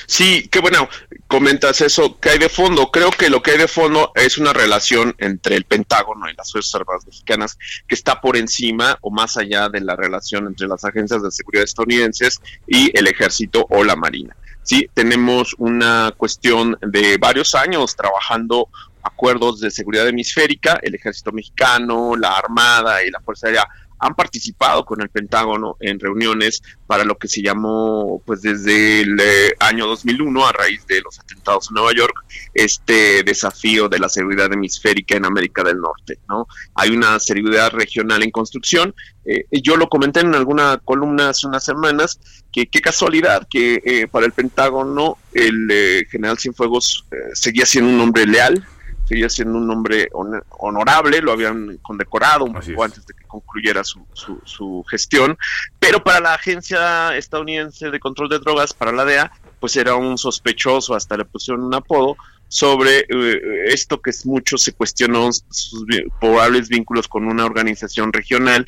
[0.05, 0.89] Sí, qué bueno,
[1.27, 2.91] comentas eso, ¿qué hay de fondo?
[2.91, 6.51] Creo que lo que hay de fondo es una relación entre el Pentágono y las
[6.51, 10.83] Fuerzas Armadas mexicanas que está por encima o más allá de la relación entre las
[10.85, 14.35] agencias de seguridad estadounidenses y el ejército o la marina.
[14.63, 18.69] Sí, tenemos una cuestión de varios años trabajando
[19.03, 23.67] acuerdos de seguridad hemisférica, el ejército mexicano, la armada y la Fuerza Aérea
[23.99, 29.17] han participado con el Pentágono en reuniones para lo que se llamó, pues desde el
[29.19, 32.13] eh, año 2001, a raíz de los atentados en Nueva York,
[32.53, 36.19] este desafío de la seguridad hemisférica en América del Norte.
[36.27, 36.47] ¿no?
[36.75, 38.93] Hay una seguridad regional en construcción.
[39.25, 42.19] Eh, yo lo comenté en alguna columna hace unas semanas,
[42.51, 48.25] que qué casualidad que eh, para el Pentágono el general Cienfuegos seguía siendo un hombre
[48.25, 48.65] leal,
[49.07, 54.05] seguía siendo un hombre honorable, lo habían condecorado un poco antes de que concluyera su,
[54.13, 55.37] su, gestión,
[55.79, 60.17] pero para la Agencia Estadounidense de Control de Drogas, para la DEA, pues era un
[60.17, 65.85] sospechoso, hasta le pusieron un apodo, sobre eh, esto que mucho se cuestionó sus
[66.19, 68.65] probables vínculos con una organización regional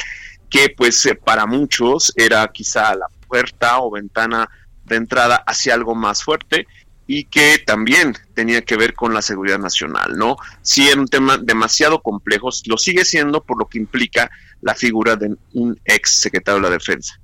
[0.49, 4.49] que pues eh, para muchos era quizá la puerta o ventana
[4.85, 6.67] de entrada hacia algo más fuerte
[7.07, 10.35] y que también tenía que ver con la seguridad nacional, ¿no?
[10.61, 14.29] Sí era un tema demasiado complejo, lo sigue siendo por lo que implica
[14.61, 17.19] la figura de un ex secretario de la Defensa.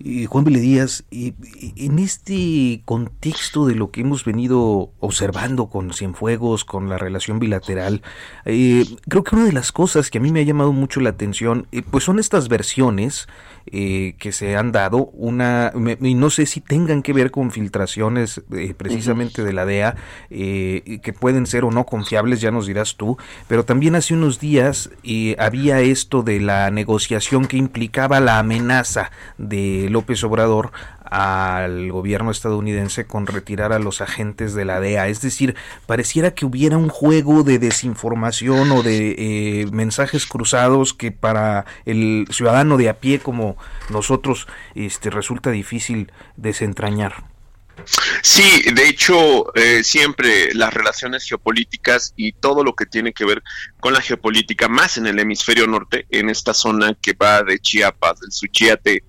[0.00, 6.64] Y Juan Vile Díaz, en este contexto de lo que hemos venido observando con Cienfuegos,
[6.64, 8.02] con la relación bilateral,
[8.44, 11.10] eh, creo que una de las cosas que a mí me ha llamado mucho la
[11.10, 13.26] atención, eh, pues son estas versiones
[13.72, 18.42] eh, que se han dado, una, y no sé si tengan que ver con filtraciones
[18.52, 19.96] eh, precisamente de la DEA,
[20.30, 24.40] eh, que pueden ser o no confiables, ya nos dirás tú, pero también hace unos
[24.40, 24.90] días
[25.38, 30.72] había esto de la negociación que implicaba la amenaza de López Obrador
[31.10, 35.08] al gobierno estadounidense con retirar a los agentes de la DEA.
[35.08, 35.56] Es decir,
[35.86, 42.26] pareciera que hubiera un juego de desinformación o de eh, mensajes cruzados que para el
[42.30, 43.56] ciudadano de a pie como
[43.90, 47.24] nosotros este, resulta difícil desentrañar.
[48.22, 53.42] Sí, de hecho, eh, siempre las relaciones geopolíticas y todo lo que tiene que ver
[53.80, 58.20] con la geopolítica, más en el hemisferio norte, en esta zona que va de Chiapas,
[58.20, 59.04] del Suchiate,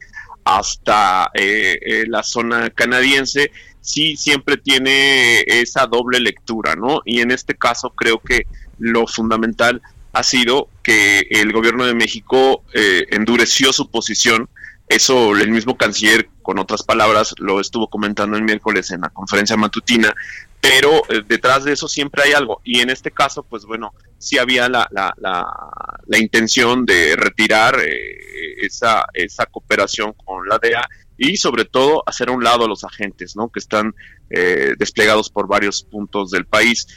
[0.58, 7.02] hasta eh, eh, la zona canadiense, sí siempre tiene esa doble lectura, ¿no?
[7.06, 8.47] Y en este caso creo que
[8.80, 9.82] lo fundamental
[10.14, 14.50] ha sido que el gobierno de México eh, endureció su posición.
[14.88, 19.56] Eso el mismo canciller, con otras palabras, lo estuvo comentando el miércoles en la conferencia
[19.56, 20.16] matutina,
[20.60, 22.60] pero eh, detrás de eso siempre hay algo.
[22.64, 28.55] Y en este caso, pues bueno, sí había la, la, la, intención de retirar eh,
[28.61, 32.84] esa, esa cooperación con la DEA y sobre todo hacer a un lado a los
[32.84, 33.49] agentes, ¿no?
[33.49, 33.95] Que están
[34.30, 36.88] eh, desplegados por varios puntos del país.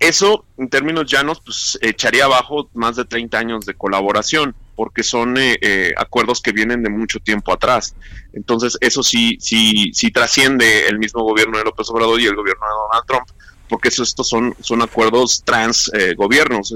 [0.00, 5.36] Eso, en términos llanos, pues echaría abajo más de 30 años de colaboración, porque son
[5.38, 7.96] eh, eh, acuerdos que vienen de mucho tiempo atrás.
[8.32, 12.64] Entonces, eso sí, sí, sí trasciende el mismo gobierno de López Obrador y el gobierno
[12.64, 13.28] de Donald Trump,
[13.68, 16.74] porque estos son, son acuerdos trans eh, gobiernos,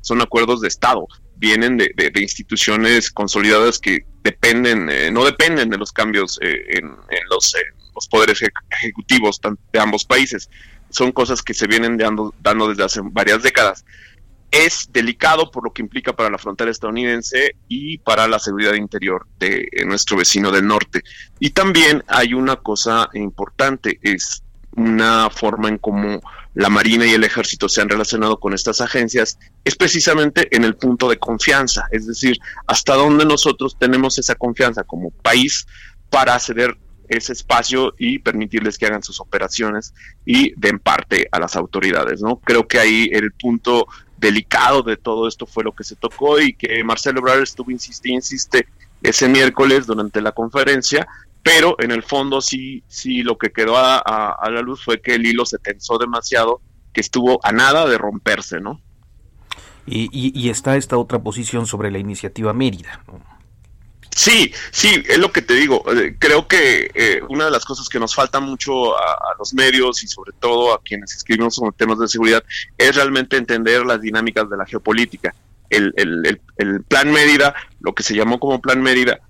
[0.00, 5.92] son acuerdos de Estado, vienen de, de, instituciones consolidadas que dependen, no dependen de los
[5.92, 7.54] cambios en, en, los,
[7.94, 9.40] los poderes ejecutivos
[9.72, 10.48] de ambos países
[10.90, 13.84] son cosas que se vienen dando, dando desde hace varias décadas.
[14.50, 19.26] Es delicado por lo que implica para la frontera estadounidense y para la seguridad interior
[19.38, 21.02] de nuestro vecino del norte.
[21.38, 24.42] Y también hay una cosa importante, es
[24.76, 26.20] una forma en cómo
[26.54, 30.76] la Marina y el Ejército se han relacionado con estas agencias, es precisamente en el
[30.76, 35.66] punto de confianza, es decir, hasta dónde nosotros tenemos esa confianza como país
[36.08, 36.76] para ceder
[37.08, 39.92] ese espacio y permitirles que hagan sus operaciones
[40.24, 42.36] y den parte a las autoridades, ¿no?
[42.36, 46.54] Creo que ahí el punto delicado de todo esto fue lo que se tocó y
[46.54, 48.66] que Marcelo Ebrard estuvo insiste insiste
[49.02, 51.08] ese miércoles durante la conferencia,
[51.42, 55.26] pero en el fondo sí, sí lo que quedó a, la luz fue que el
[55.26, 56.60] hilo se tensó demasiado,
[56.92, 58.80] que estuvo a nada de romperse, ¿no?
[59.86, 63.30] Y, y, y está esta otra posición sobre la iniciativa Mérida, ¿no?
[64.14, 65.82] Sí, sí, es lo que te digo.
[65.92, 70.02] Eh, creo que eh, una de las cosas que nos falta mucho a, los medios
[70.04, 72.44] y sobre todo a quienes escribimos sobre temas de seguridad
[72.76, 75.34] es realmente entender las dinámicas de la geopolítica.
[75.70, 79.20] El, el, el, plan Mérida, lo que se llamó como plan Mérida,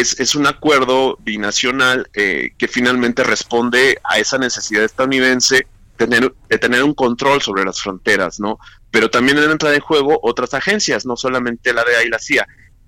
[0.00, 5.66] es, es un acuerdo binacional eh, que finalmente responde a esa necesidad estadounidense
[5.96, 8.58] tener, de tener un control sobre las fronteras, ¿no?
[8.90, 12.46] Pero también entran en juego otras agencias, no solamente la DEA y la CIA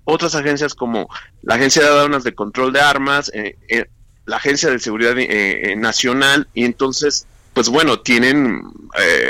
[0.09, 1.07] otras agencias como
[1.41, 3.85] la Agencia de Aduanas de Control de Armas, eh, eh,
[4.25, 7.27] la Agencia de Seguridad eh, Nacional, y entonces,
[7.59, 8.63] pues bueno, tienen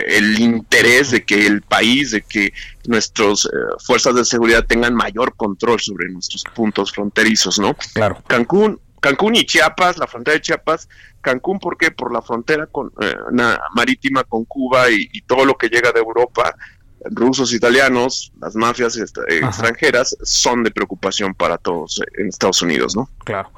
[0.08, 2.54] el interés de que el país, de que
[2.86, 3.50] nuestras
[3.84, 7.76] fuerzas de seguridad tengan mayor control sobre nuestros puntos fronterizos, ¿no?
[7.96, 8.22] Claro.
[8.28, 10.88] Cancún, Cancún y Chiapas, la frontera de Chiapas,
[11.22, 11.90] Cancún, ¿por qué?
[11.90, 12.92] Por la frontera con,
[13.74, 16.54] marítima con Cuba y, y, todo lo que llega de Europa,
[17.06, 23.10] rusos, italianos, las mafias extranjeras son de preocupación para todos en Estados Unidos, ¿no?
[23.24, 23.50] Claro.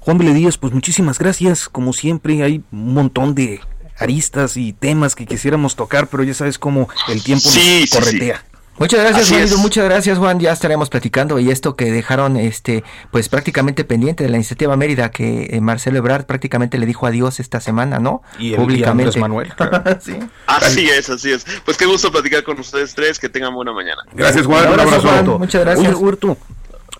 [0.00, 1.70] Juan Vile Díaz, pues muchísimas gracias.
[1.70, 3.60] Como siempre, hay un montón de
[3.98, 8.44] aristas y temas que quisiéramos tocar, pero ya sabes cómo el tiempo nos corretea.
[8.78, 9.60] Muchas gracias, Juan.
[9.60, 10.38] Muchas gracias, Juan.
[10.38, 11.38] Ya estaremos platicando.
[11.40, 15.98] Y esto que dejaron, este, pues prácticamente pendiente de la iniciativa Mérida, que eh, Marcelo
[15.98, 18.22] Ebrard prácticamente le dijo adiós esta semana, ¿no?
[18.38, 19.18] Y Públicamente.
[19.18, 19.52] Manuel.
[20.00, 20.16] sí.
[20.46, 21.44] Así es, así es.
[21.64, 23.18] Pues qué gusto platicar con ustedes tres.
[23.18, 24.02] Que tengan buena mañana.
[24.12, 24.72] Gracias, Juan.
[24.72, 25.08] Un abrazo.
[25.08, 25.26] Juan.
[25.38, 25.92] Muchas gracias.
[25.92, 26.38] Roberto.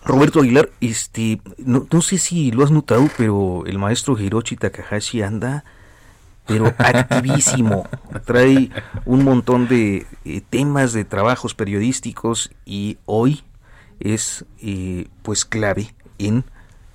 [0.04, 5.20] Roberto Aguilar, este, no, no sé si lo has notado, pero el maestro Hiroshi Takahashi
[5.22, 5.64] anda
[6.48, 7.86] pero activísimo.
[8.24, 8.70] Trae
[9.04, 13.44] un montón de eh, temas de trabajos periodísticos y hoy
[14.00, 16.44] es eh, pues clave en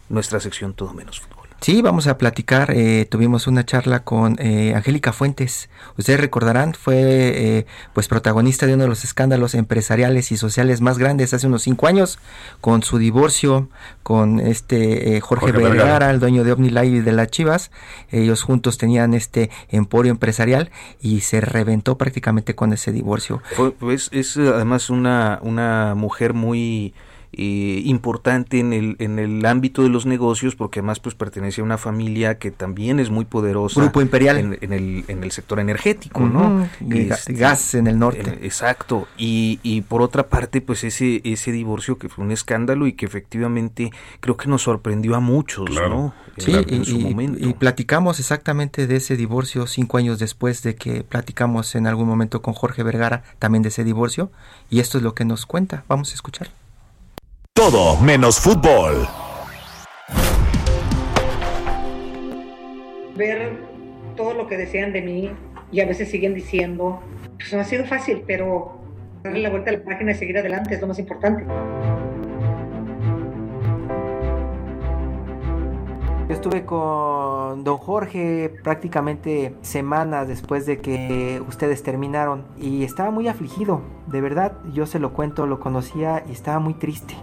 [0.10, 1.33] nuestra sección Todo Menos Fútbol.
[1.64, 2.72] Sí, vamos a platicar.
[2.76, 5.70] Eh, tuvimos una charla con eh, Angélica Fuentes.
[5.98, 10.98] Ustedes recordarán, fue eh, pues protagonista de uno de los escándalos empresariales y sociales más
[10.98, 12.20] grandes hace unos cinco años,
[12.60, 13.70] con su divorcio
[14.04, 17.72] con este Jorge, Vergara, el dueño de OmniLive y de las Chivas.
[18.12, 23.42] Ellos juntos tenían este emporio empresarial y se reventó prácticamente con ese divorcio.
[23.80, 26.94] pues es además una, una mujer muy
[27.36, 31.64] eh, importante en el, en el ámbito de los negocios porque además pues pertenece a
[31.64, 33.82] una familia que también es muy poderosa.
[33.82, 34.38] Grupo Imperial.
[34.38, 36.68] En, el, en el sector energético, ¿no?
[36.90, 38.40] Este, gas en el norte.
[38.44, 39.08] exacto.
[39.18, 43.06] Y, y por otra parte pues ese, ese divorcio que fue un escándalo y que
[43.06, 46.14] efectivamente creo que nos sorprendió a muchos, ¿no?
[46.38, 47.48] Sí, en, su momento.
[47.48, 52.42] y platicamos exactamente de ese divorcio cinco años después de que platicamos en algún momento
[52.42, 54.32] con Jorge Vergara también de ese divorcio
[54.70, 55.84] y esto es lo que nos cuenta.
[55.88, 56.50] Vamos a escuchar.
[57.56, 59.08] Todo menos fútbol.
[63.16, 63.58] Ver
[64.18, 65.32] todo lo que decían de mí
[65.72, 67.00] y a veces siguen diciendo,
[67.38, 68.80] pues no ha sido fácil, pero
[69.24, 71.46] darle la vuelta a la página y seguir adelante es lo más importante.
[76.28, 83.28] Yo estuve con don Jorge prácticamente semanas después de que ustedes terminaron y estaba muy
[83.28, 87.16] afligido, de verdad, yo se lo cuento, lo conocía y estaba muy triste.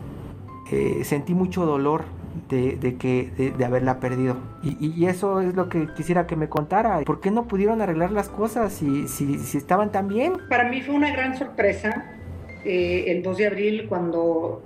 [0.70, 2.04] Eh, sentí mucho dolor
[2.48, 4.36] de, que, de, haberla perdido.
[4.62, 7.00] Y, eso es lo que quisiera que me contara.
[7.00, 10.34] ¿Por qué no pudieron arreglar las cosas si, si, si estaban tan bien?
[10.48, 12.16] Para mí fue una gran sorpresa
[12.64, 14.62] eh, el 2 de abril cuando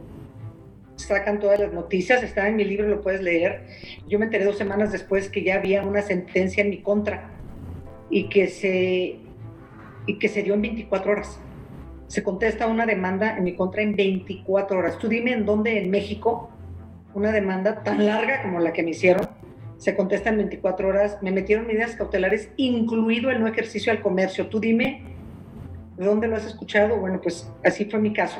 [0.96, 3.66] sacan todas las noticias, está en mi libro, lo puedes leer.
[4.08, 7.30] Yo me enteré dos semanas después que ya había una sentencia en mi contra
[8.10, 9.16] y que se,
[10.06, 11.40] y que se dio en 24 horas
[12.14, 14.98] se contesta una demanda en mi contra en 24 horas.
[14.98, 16.48] Tú dime en dónde en México
[17.12, 19.26] una demanda tan larga como la que me hicieron
[19.78, 21.18] se contesta en 24 horas.
[21.22, 24.46] Me metieron medidas cautelares, incluido el no ejercicio al comercio.
[24.46, 25.02] Tú dime
[25.96, 26.98] de dónde lo has escuchado.
[26.98, 28.38] Bueno, pues así fue mi caso.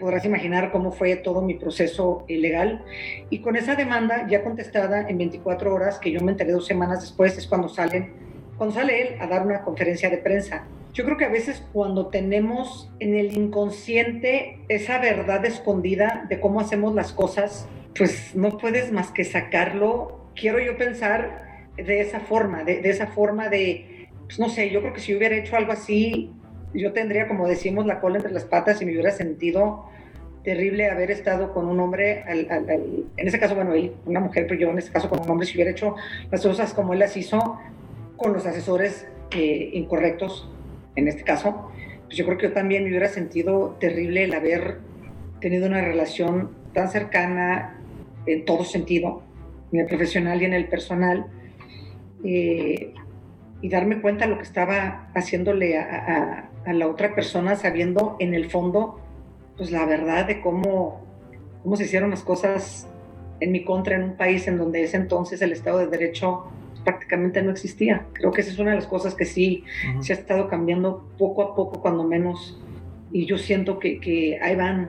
[0.00, 2.84] Podrás imaginar cómo fue todo mi proceso legal.
[3.30, 7.02] Y con esa demanda ya contestada en 24 horas, que yo me enteré dos semanas
[7.02, 8.14] después, es cuando salen,
[8.58, 10.64] cuando sale él a dar una conferencia de prensa
[10.96, 16.58] yo creo que a veces cuando tenemos en el inconsciente esa verdad escondida de cómo
[16.58, 20.30] hacemos las cosas, pues no puedes más que sacarlo.
[20.34, 24.94] Quiero yo pensar de esa forma, de, esa forma de, pues no sé, yo creo
[24.94, 26.32] que si hubiera hecho algo así,
[26.72, 29.84] yo tendría, como decimos, la cola entre las patas y me hubiera sentido
[30.44, 34.70] terrible haber estado con un hombre, en ese caso, bueno, él, una mujer, pero yo
[34.70, 35.94] en ese caso con un hombre, si hubiera hecho
[36.30, 37.58] las cosas como él las hizo,
[38.16, 40.48] con los asesores eh, incorrectos,
[40.96, 41.70] en este caso,
[42.06, 44.80] pues yo creo que yo también me hubiera sentido terrible el haber
[45.40, 47.78] tenido una relación tan cercana
[48.26, 49.22] en todo sentido,
[49.72, 51.26] en el profesional y en el personal,
[52.24, 52.92] eh,
[53.62, 58.50] y darme cuenta de lo que estaba haciéndole a, la otra persona, sabiendo en el
[58.50, 59.00] fondo,
[59.56, 61.00] pues la verdad de cómo,
[61.62, 62.88] cómo se hicieron las cosas
[63.38, 66.46] en mi contra en un país en donde ese entonces el Estado de Derecho
[66.86, 68.06] prácticamente no existía.
[68.12, 69.64] Creo que esa es una de las cosas que sí
[70.00, 72.62] se ha estado cambiando poco a poco, cuando menos,
[73.10, 74.88] y yo siento que, que ahí van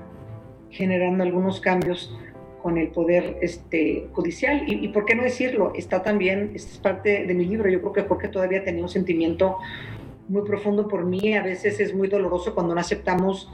[0.70, 2.16] generando algunos cambios
[2.62, 4.64] con el poder este, judicial.
[4.68, 7.94] Y, por qué no decirlo, está también, esta es parte de mi libro, yo creo
[7.94, 9.58] que porque todavía tenía un sentimiento
[10.28, 13.52] muy profundo por mí, a veces es muy doloroso cuando no aceptamos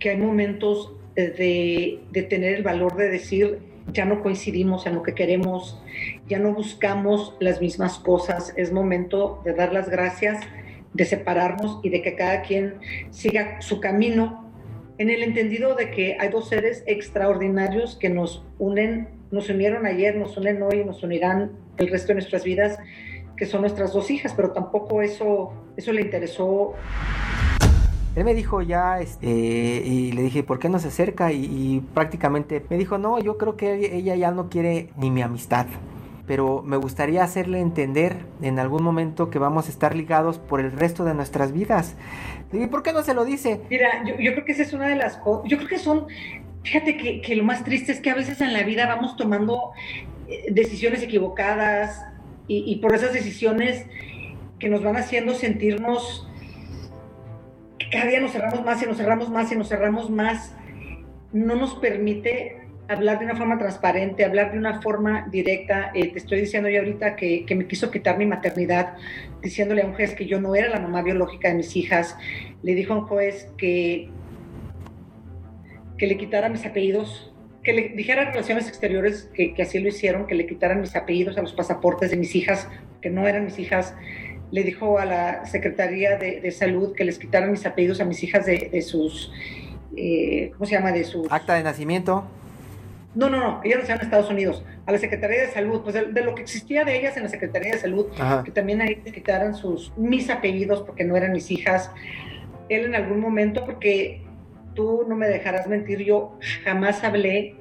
[0.00, 3.60] que hay momentos de, de tener el valor de decir,
[3.92, 5.80] ya no coincidimos en lo que queremos,
[6.28, 10.42] ya no buscamos las mismas cosas, es momento de dar las gracias,
[10.92, 12.74] de separarnos y de que cada quien
[13.10, 14.44] siga su camino
[14.98, 20.16] en el entendido de que hay dos seres extraordinarios que nos unen, nos unieron ayer,
[20.16, 22.78] nos unen hoy y nos unirán el resto de nuestras vidas,
[23.36, 26.74] que son nuestras dos hijas, pero tampoco eso, eso le interesó
[28.16, 31.32] él me dijo ya, este, y le dije, ¿por qué no se acerca?
[31.32, 35.66] Y, prácticamente me dijo, no, yo creo que ella ya no quiere ni mi amistad.
[36.26, 40.72] Pero me gustaría hacerle entender en algún momento que vamos a estar ligados por el
[40.72, 41.96] resto de nuestras vidas.
[42.52, 43.60] ¿Y por qué no se lo dice?
[43.68, 45.50] Mira, yo, creo que esa es una de las cosas.
[45.50, 46.06] Yo creo que son.
[46.62, 49.72] Fíjate que, que, lo más triste es que a veces en la vida vamos tomando
[50.28, 52.06] eh, decisiones equivocadas
[52.46, 53.86] y por esas decisiones
[54.58, 56.28] que nos van haciendo sentirnos
[57.90, 60.54] cada día nos cerramos más y nos cerramos más y nos cerramos más,
[61.32, 65.90] no nos permite hablar de una forma transparente, hablar de una forma directa.
[65.94, 68.96] Eh, te estoy diciendo yo ahorita que, me quiso quitar mi maternidad,
[69.42, 72.16] diciéndole a un juez que yo no era la mamá biológica de mis hijas.
[72.62, 74.08] Le dijo a un juez que,
[75.98, 77.32] que le quitara mis apellidos,
[77.62, 80.94] que le dijera a Relaciones Exteriores que, que, así lo hicieron, que le quitaran mis
[80.96, 82.68] apellidos a los pasaportes de mis hijas,
[83.00, 83.94] que no eran mis hijas.
[84.54, 88.22] Le dijo a la Secretaría de, de Salud que les quitaran mis apellidos a mis
[88.22, 89.32] hijas de, de sus,
[89.96, 90.92] eh, ¿cómo se llama?
[90.92, 91.26] De sus...
[91.28, 92.24] Acta de nacimiento.
[93.16, 96.04] No, no, no, ellas nacieron en Estados Unidos, a la Secretaría de Salud, pues de,
[96.12, 98.44] de, lo que existía de ellas en la Secretaría de Salud, Ajá.
[98.44, 101.90] que también ahí les quitaran sus, mis apellidos porque no eran mis hijas.
[102.68, 104.22] Él en algún momento, porque
[104.74, 107.56] tú no me dejarás mentir, yo jamás hablé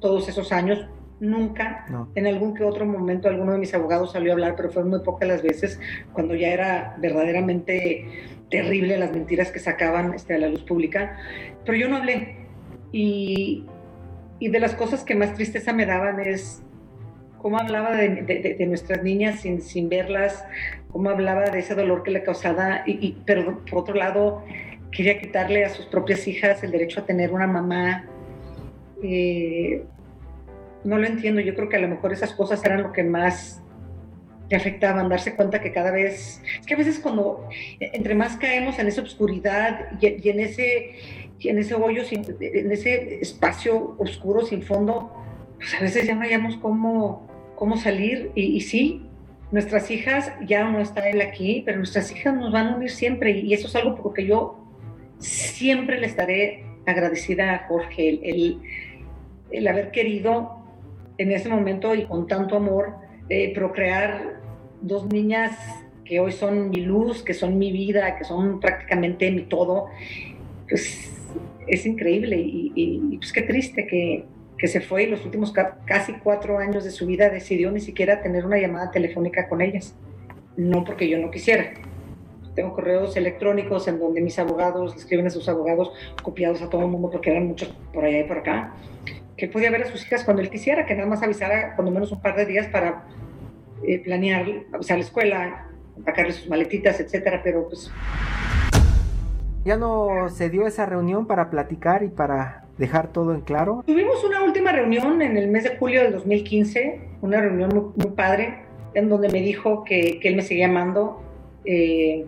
[0.00, 0.86] todos esos años,
[1.20, 1.86] nunca.
[1.90, 2.10] No.
[2.14, 5.00] En algún que otro momento alguno de mis abogados salió a hablar, pero fueron muy
[5.00, 5.80] pocas las veces
[6.12, 8.06] cuando ya era verdaderamente
[8.50, 11.16] terrible las mentiras que sacaban este, a la luz pública.
[11.64, 12.36] Pero yo no hablé.
[12.92, 13.64] Y,
[14.38, 16.62] y de las cosas que más tristeza me daban es
[17.38, 20.44] cómo hablaba de, de, de nuestras niñas sin, sin, verlas,
[20.90, 24.42] cómo hablaba de ese dolor que le causaba, y, y, pero por otro lado
[24.90, 28.06] quería quitarle a sus propias hijas el derecho a tener una mamá.
[29.02, 29.84] Eh,
[30.84, 33.62] no lo entiendo, yo creo que a lo mejor esas cosas eran lo que más
[34.48, 37.48] te afectaban, darse cuenta que cada vez, es que a veces cuando,
[37.80, 40.94] entre más caemos en esa oscuridad y, en ese
[41.38, 45.12] y en ese hoyo, sin, en ese espacio oscuro sin fondo,
[45.56, 48.32] pues a veces ya no hallamos cómo, cómo salir.
[48.34, 49.06] Y, y, sí,
[49.52, 53.32] nuestras hijas, ya no está él aquí, pero nuestras hijas nos van a unir siempre.
[53.38, 54.58] Y eso es algo por lo que yo
[55.18, 58.62] siempre le estaré agradecida a Jorge, el, el,
[59.50, 60.57] el haber querido
[61.18, 62.94] en ese momento y con tanto amor
[63.28, 64.40] eh, procrear
[64.80, 65.58] dos niñas
[66.04, 69.86] que hoy son mi luz, que son mi vida, que son prácticamente mi todo.
[70.68, 71.12] Pues
[71.66, 74.24] es increíble y, y, y, pues qué triste que,
[74.56, 77.80] que se fue y los últimos ca casi cuatro años de su vida decidió ni
[77.80, 79.94] siquiera tener una llamada telefónica con ellas.
[80.56, 81.74] No porque yo no quisiera.
[82.54, 85.92] Tengo correos electrónicos en donde mis abogados escriben a sus abogados
[86.22, 88.74] copiados a todo el mundo porque eran muchos por allá y por acá.
[89.38, 91.90] Que él podía ver a sus hijas cuando él quisiera, que nada más avisara cuando
[91.90, 93.04] menos un par de días para
[93.82, 97.90] eh, planear, avisar a la escuela, empacarle sus maletitas, etcétera, pero pues
[99.64, 103.82] ¿Ya no se dio esa reunión para platicar y para dejar todo en claro?
[103.86, 108.14] Tuvimos una última reunión en el mes de julio del 2015, una reunión muy, muy
[108.14, 108.64] padre,
[108.94, 111.22] en donde me dijo que, que él me seguía amando.
[111.64, 112.26] Eh,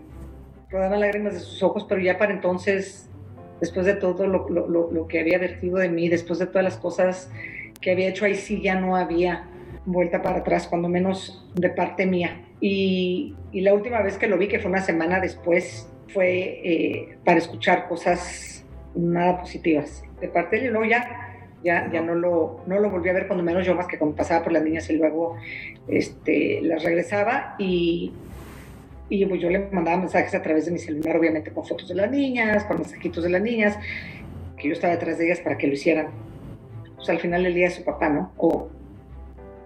[0.68, 3.09] rodaban lágrimas de sus ojos, pero ya para entonces,
[3.60, 6.76] después de todo lo, lo, lo, que había vertido de mí, después de todas las
[6.76, 7.30] cosas
[7.80, 9.48] que había hecho, ahí sí ya no había
[9.86, 12.42] vuelta para atrás, cuando menos de parte mía.
[12.60, 17.18] Y, y la última vez que lo vi, que fue una semana después, fue eh,
[17.24, 22.14] para escuchar cosas nada positivas de parte de él y luego ya, ya, ya no,
[22.14, 24.62] lo, no lo volví a ver cuando menos yo más que cuando pasaba por las
[24.62, 25.36] niñas y luego
[25.88, 28.12] este, las regresaba y,
[29.10, 31.96] y pues yo le mandaba mensajes a través de mi celular obviamente con fotos de
[31.96, 33.76] las niñas, con mensajitos de las niñas
[34.56, 36.08] que yo estaba detrás de ellas para que lo hicieran
[36.96, 38.32] pues al final del día es su papá, ¿no?
[38.36, 38.68] O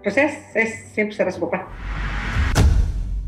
[0.03, 1.69] pues es, es siempre será su papá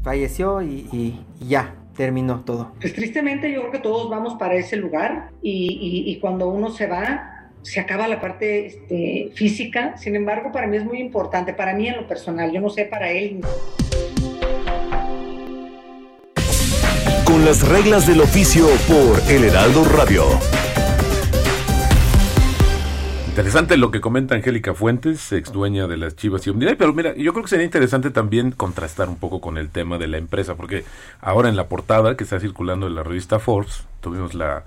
[0.07, 2.71] falleció y, y, y ya, terminó todo?
[2.79, 6.69] Pues tristemente yo creo que todos vamos para ese lugar y, y, y cuando uno
[6.69, 9.97] se va, se acaba la parte este, física.
[9.97, 12.85] Sin embargo, para mí es muy importante, para mí en lo personal, yo no sé
[12.85, 13.41] para él.
[17.47, 20.25] Las reglas del oficio por El Heraldo Radio.
[23.29, 27.15] Interesante lo que comenta Angélica Fuentes, ex dueña de las Chivas y Omnilife, pero mira,
[27.15, 30.55] yo creo que sería interesante también contrastar un poco con el tema de la empresa,
[30.55, 30.83] porque
[31.21, 34.65] ahora en la portada que está circulando en la revista Forbes, tuvimos la,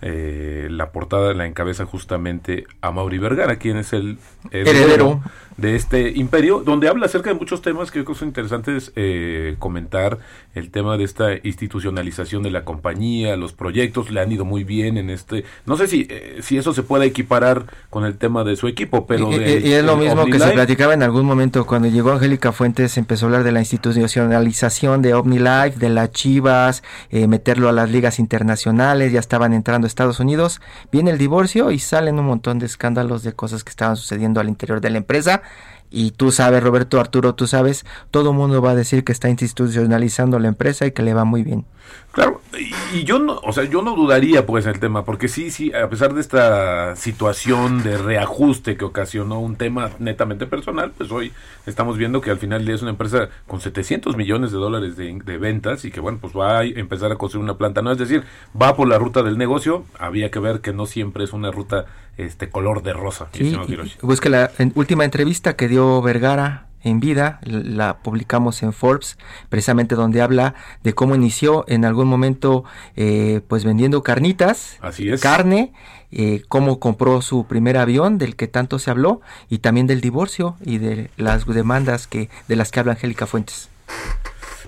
[0.00, 4.18] eh, la portada la encabeza justamente a Mauri Vergara, quien es el
[4.52, 5.22] heredero, heredero,
[5.60, 9.56] de este imperio, donde habla acerca de muchos temas que creo que son interesantes eh,
[9.58, 10.18] comentar,
[10.54, 14.96] el tema de esta institucionalización de la compañía, los proyectos le han ido muy bien
[14.96, 18.56] en este, no sé si, eh, si eso se puede equiparar con el tema de
[18.56, 19.30] su equipo, pero...
[19.32, 22.52] Y, de, y es lo mismo que se platicaba en algún momento cuando llegó Angélica
[22.52, 27.72] Fuentes, empezó a hablar de la institucionalización de OmniLife, de las Chivas, eh, meterlo a
[27.72, 32.58] las ligas internacionales, ya estaban entrando Estados Unidos, viene el divorcio y salen un montón
[32.58, 35.42] de escándalos de cosas que estaban sucediendo al interior de la empresa
[35.90, 40.38] y tú sabes, Roberto Arturo, tú sabes, todo mundo va a decir que está institucionalizando
[40.38, 41.64] la empresa y que le va muy bien.
[42.12, 45.50] Claro, y, y, yo no, o sea, yo no dudaría pues el tema, porque sí,
[45.50, 51.10] sí, a pesar de esta situación de reajuste que ocasionó un tema netamente personal, pues
[51.10, 51.32] hoy
[51.66, 55.38] estamos viendo que al final es una empresa con 700 millones de dólares de, de
[55.38, 58.24] ventas y que bueno, pues va a empezar a construir una planta, no es decir,
[58.60, 61.86] va por la ruta del negocio, había que ver que no siempre es una ruta
[62.24, 63.28] este color de rosa.
[63.32, 63.56] Sí,
[64.02, 69.18] busque la en, última entrevista que dio Vergara en vida, la publicamos en Forbes,
[69.48, 72.64] precisamente donde habla de cómo inició en algún momento
[72.96, 75.20] eh, pues vendiendo carnitas, Así es.
[75.20, 75.72] carne,
[76.10, 80.56] eh, cómo compró su primer avión del que tanto se habló y también del divorcio
[80.64, 83.68] y de las demandas que de las que habla Angélica Fuentes.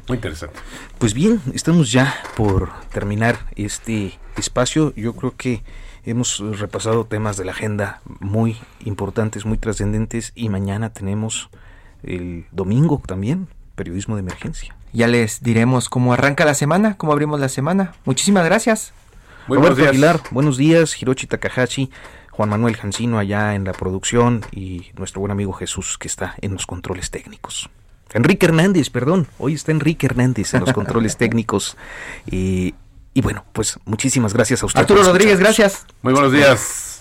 [0.08, 0.56] Muy interesante.
[0.98, 4.92] Pues bien, estamos ya por terminar este espacio.
[4.96, 5.62] Yo creo que
[6.04, 11.50] hemos repasado temas de la agenda muy importantes, muy trascendentes y mañana tenemos
[12.02, 14.74] el domingo también, periodismo de emergencia.
[14.92, 17.94] Ya les diremos cómo arranca la semana, cómo abrimos la semana.
[18.04, 18.92] Muchísimas gracias.
[19.48, 19.90] buenos días.
[19.90, 21.00] Aguilar, buenos días.
[21.00, 21.90] Hiroshi Takahashi,
[22.30, 26.52] Juan Manuel Jancino allá en la producción y nuestro buen amigo Jesús que está en
[26.52, 27.70] los controles técnicos.
[28.14, 31.78] Enrique Hernández, perdón, hoy está Enrique Hernández en los controles técnicos.
[32.30, 32.74] Y,
[33.14, 34.80] y bueno, pues muchísimas gracias a usted.
[34.80, 35.86] Arturo Rodríguez, gracias.
[36.02, 36.91] Muy buenos días.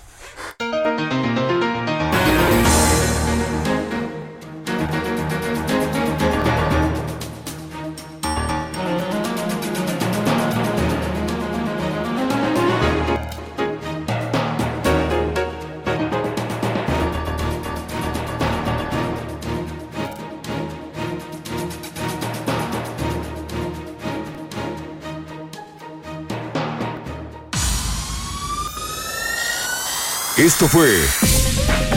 [30.42, 30.89] Esto fue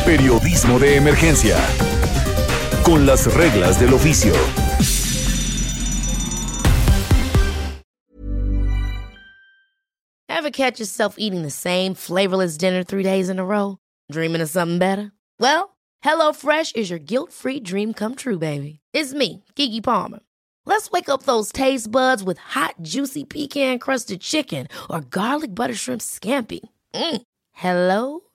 [0.04, 1.56] Periodismo de Emergencia,
[2.84, 4.34] con las reglas del oficio.
[10.28, 13.78] Ever catch yourself eating the same flavorless dinner three days in a row?
[14.12, 15.12] Dreaming of something better?
[15.40, 18.80] Well, HelloFresh is your guilt-free dream come true, baby.
[18.92, 20.20] It's me, Kiki Palmer.
[20.66, 26.02] Let's wake up those taste buds with hot, juicy pecan-crusted chicken or garlic butter shrimp
[26.02, 26.60] scampi.
[26.92, 27.22] Mm.
[27.52, 28.20] Hello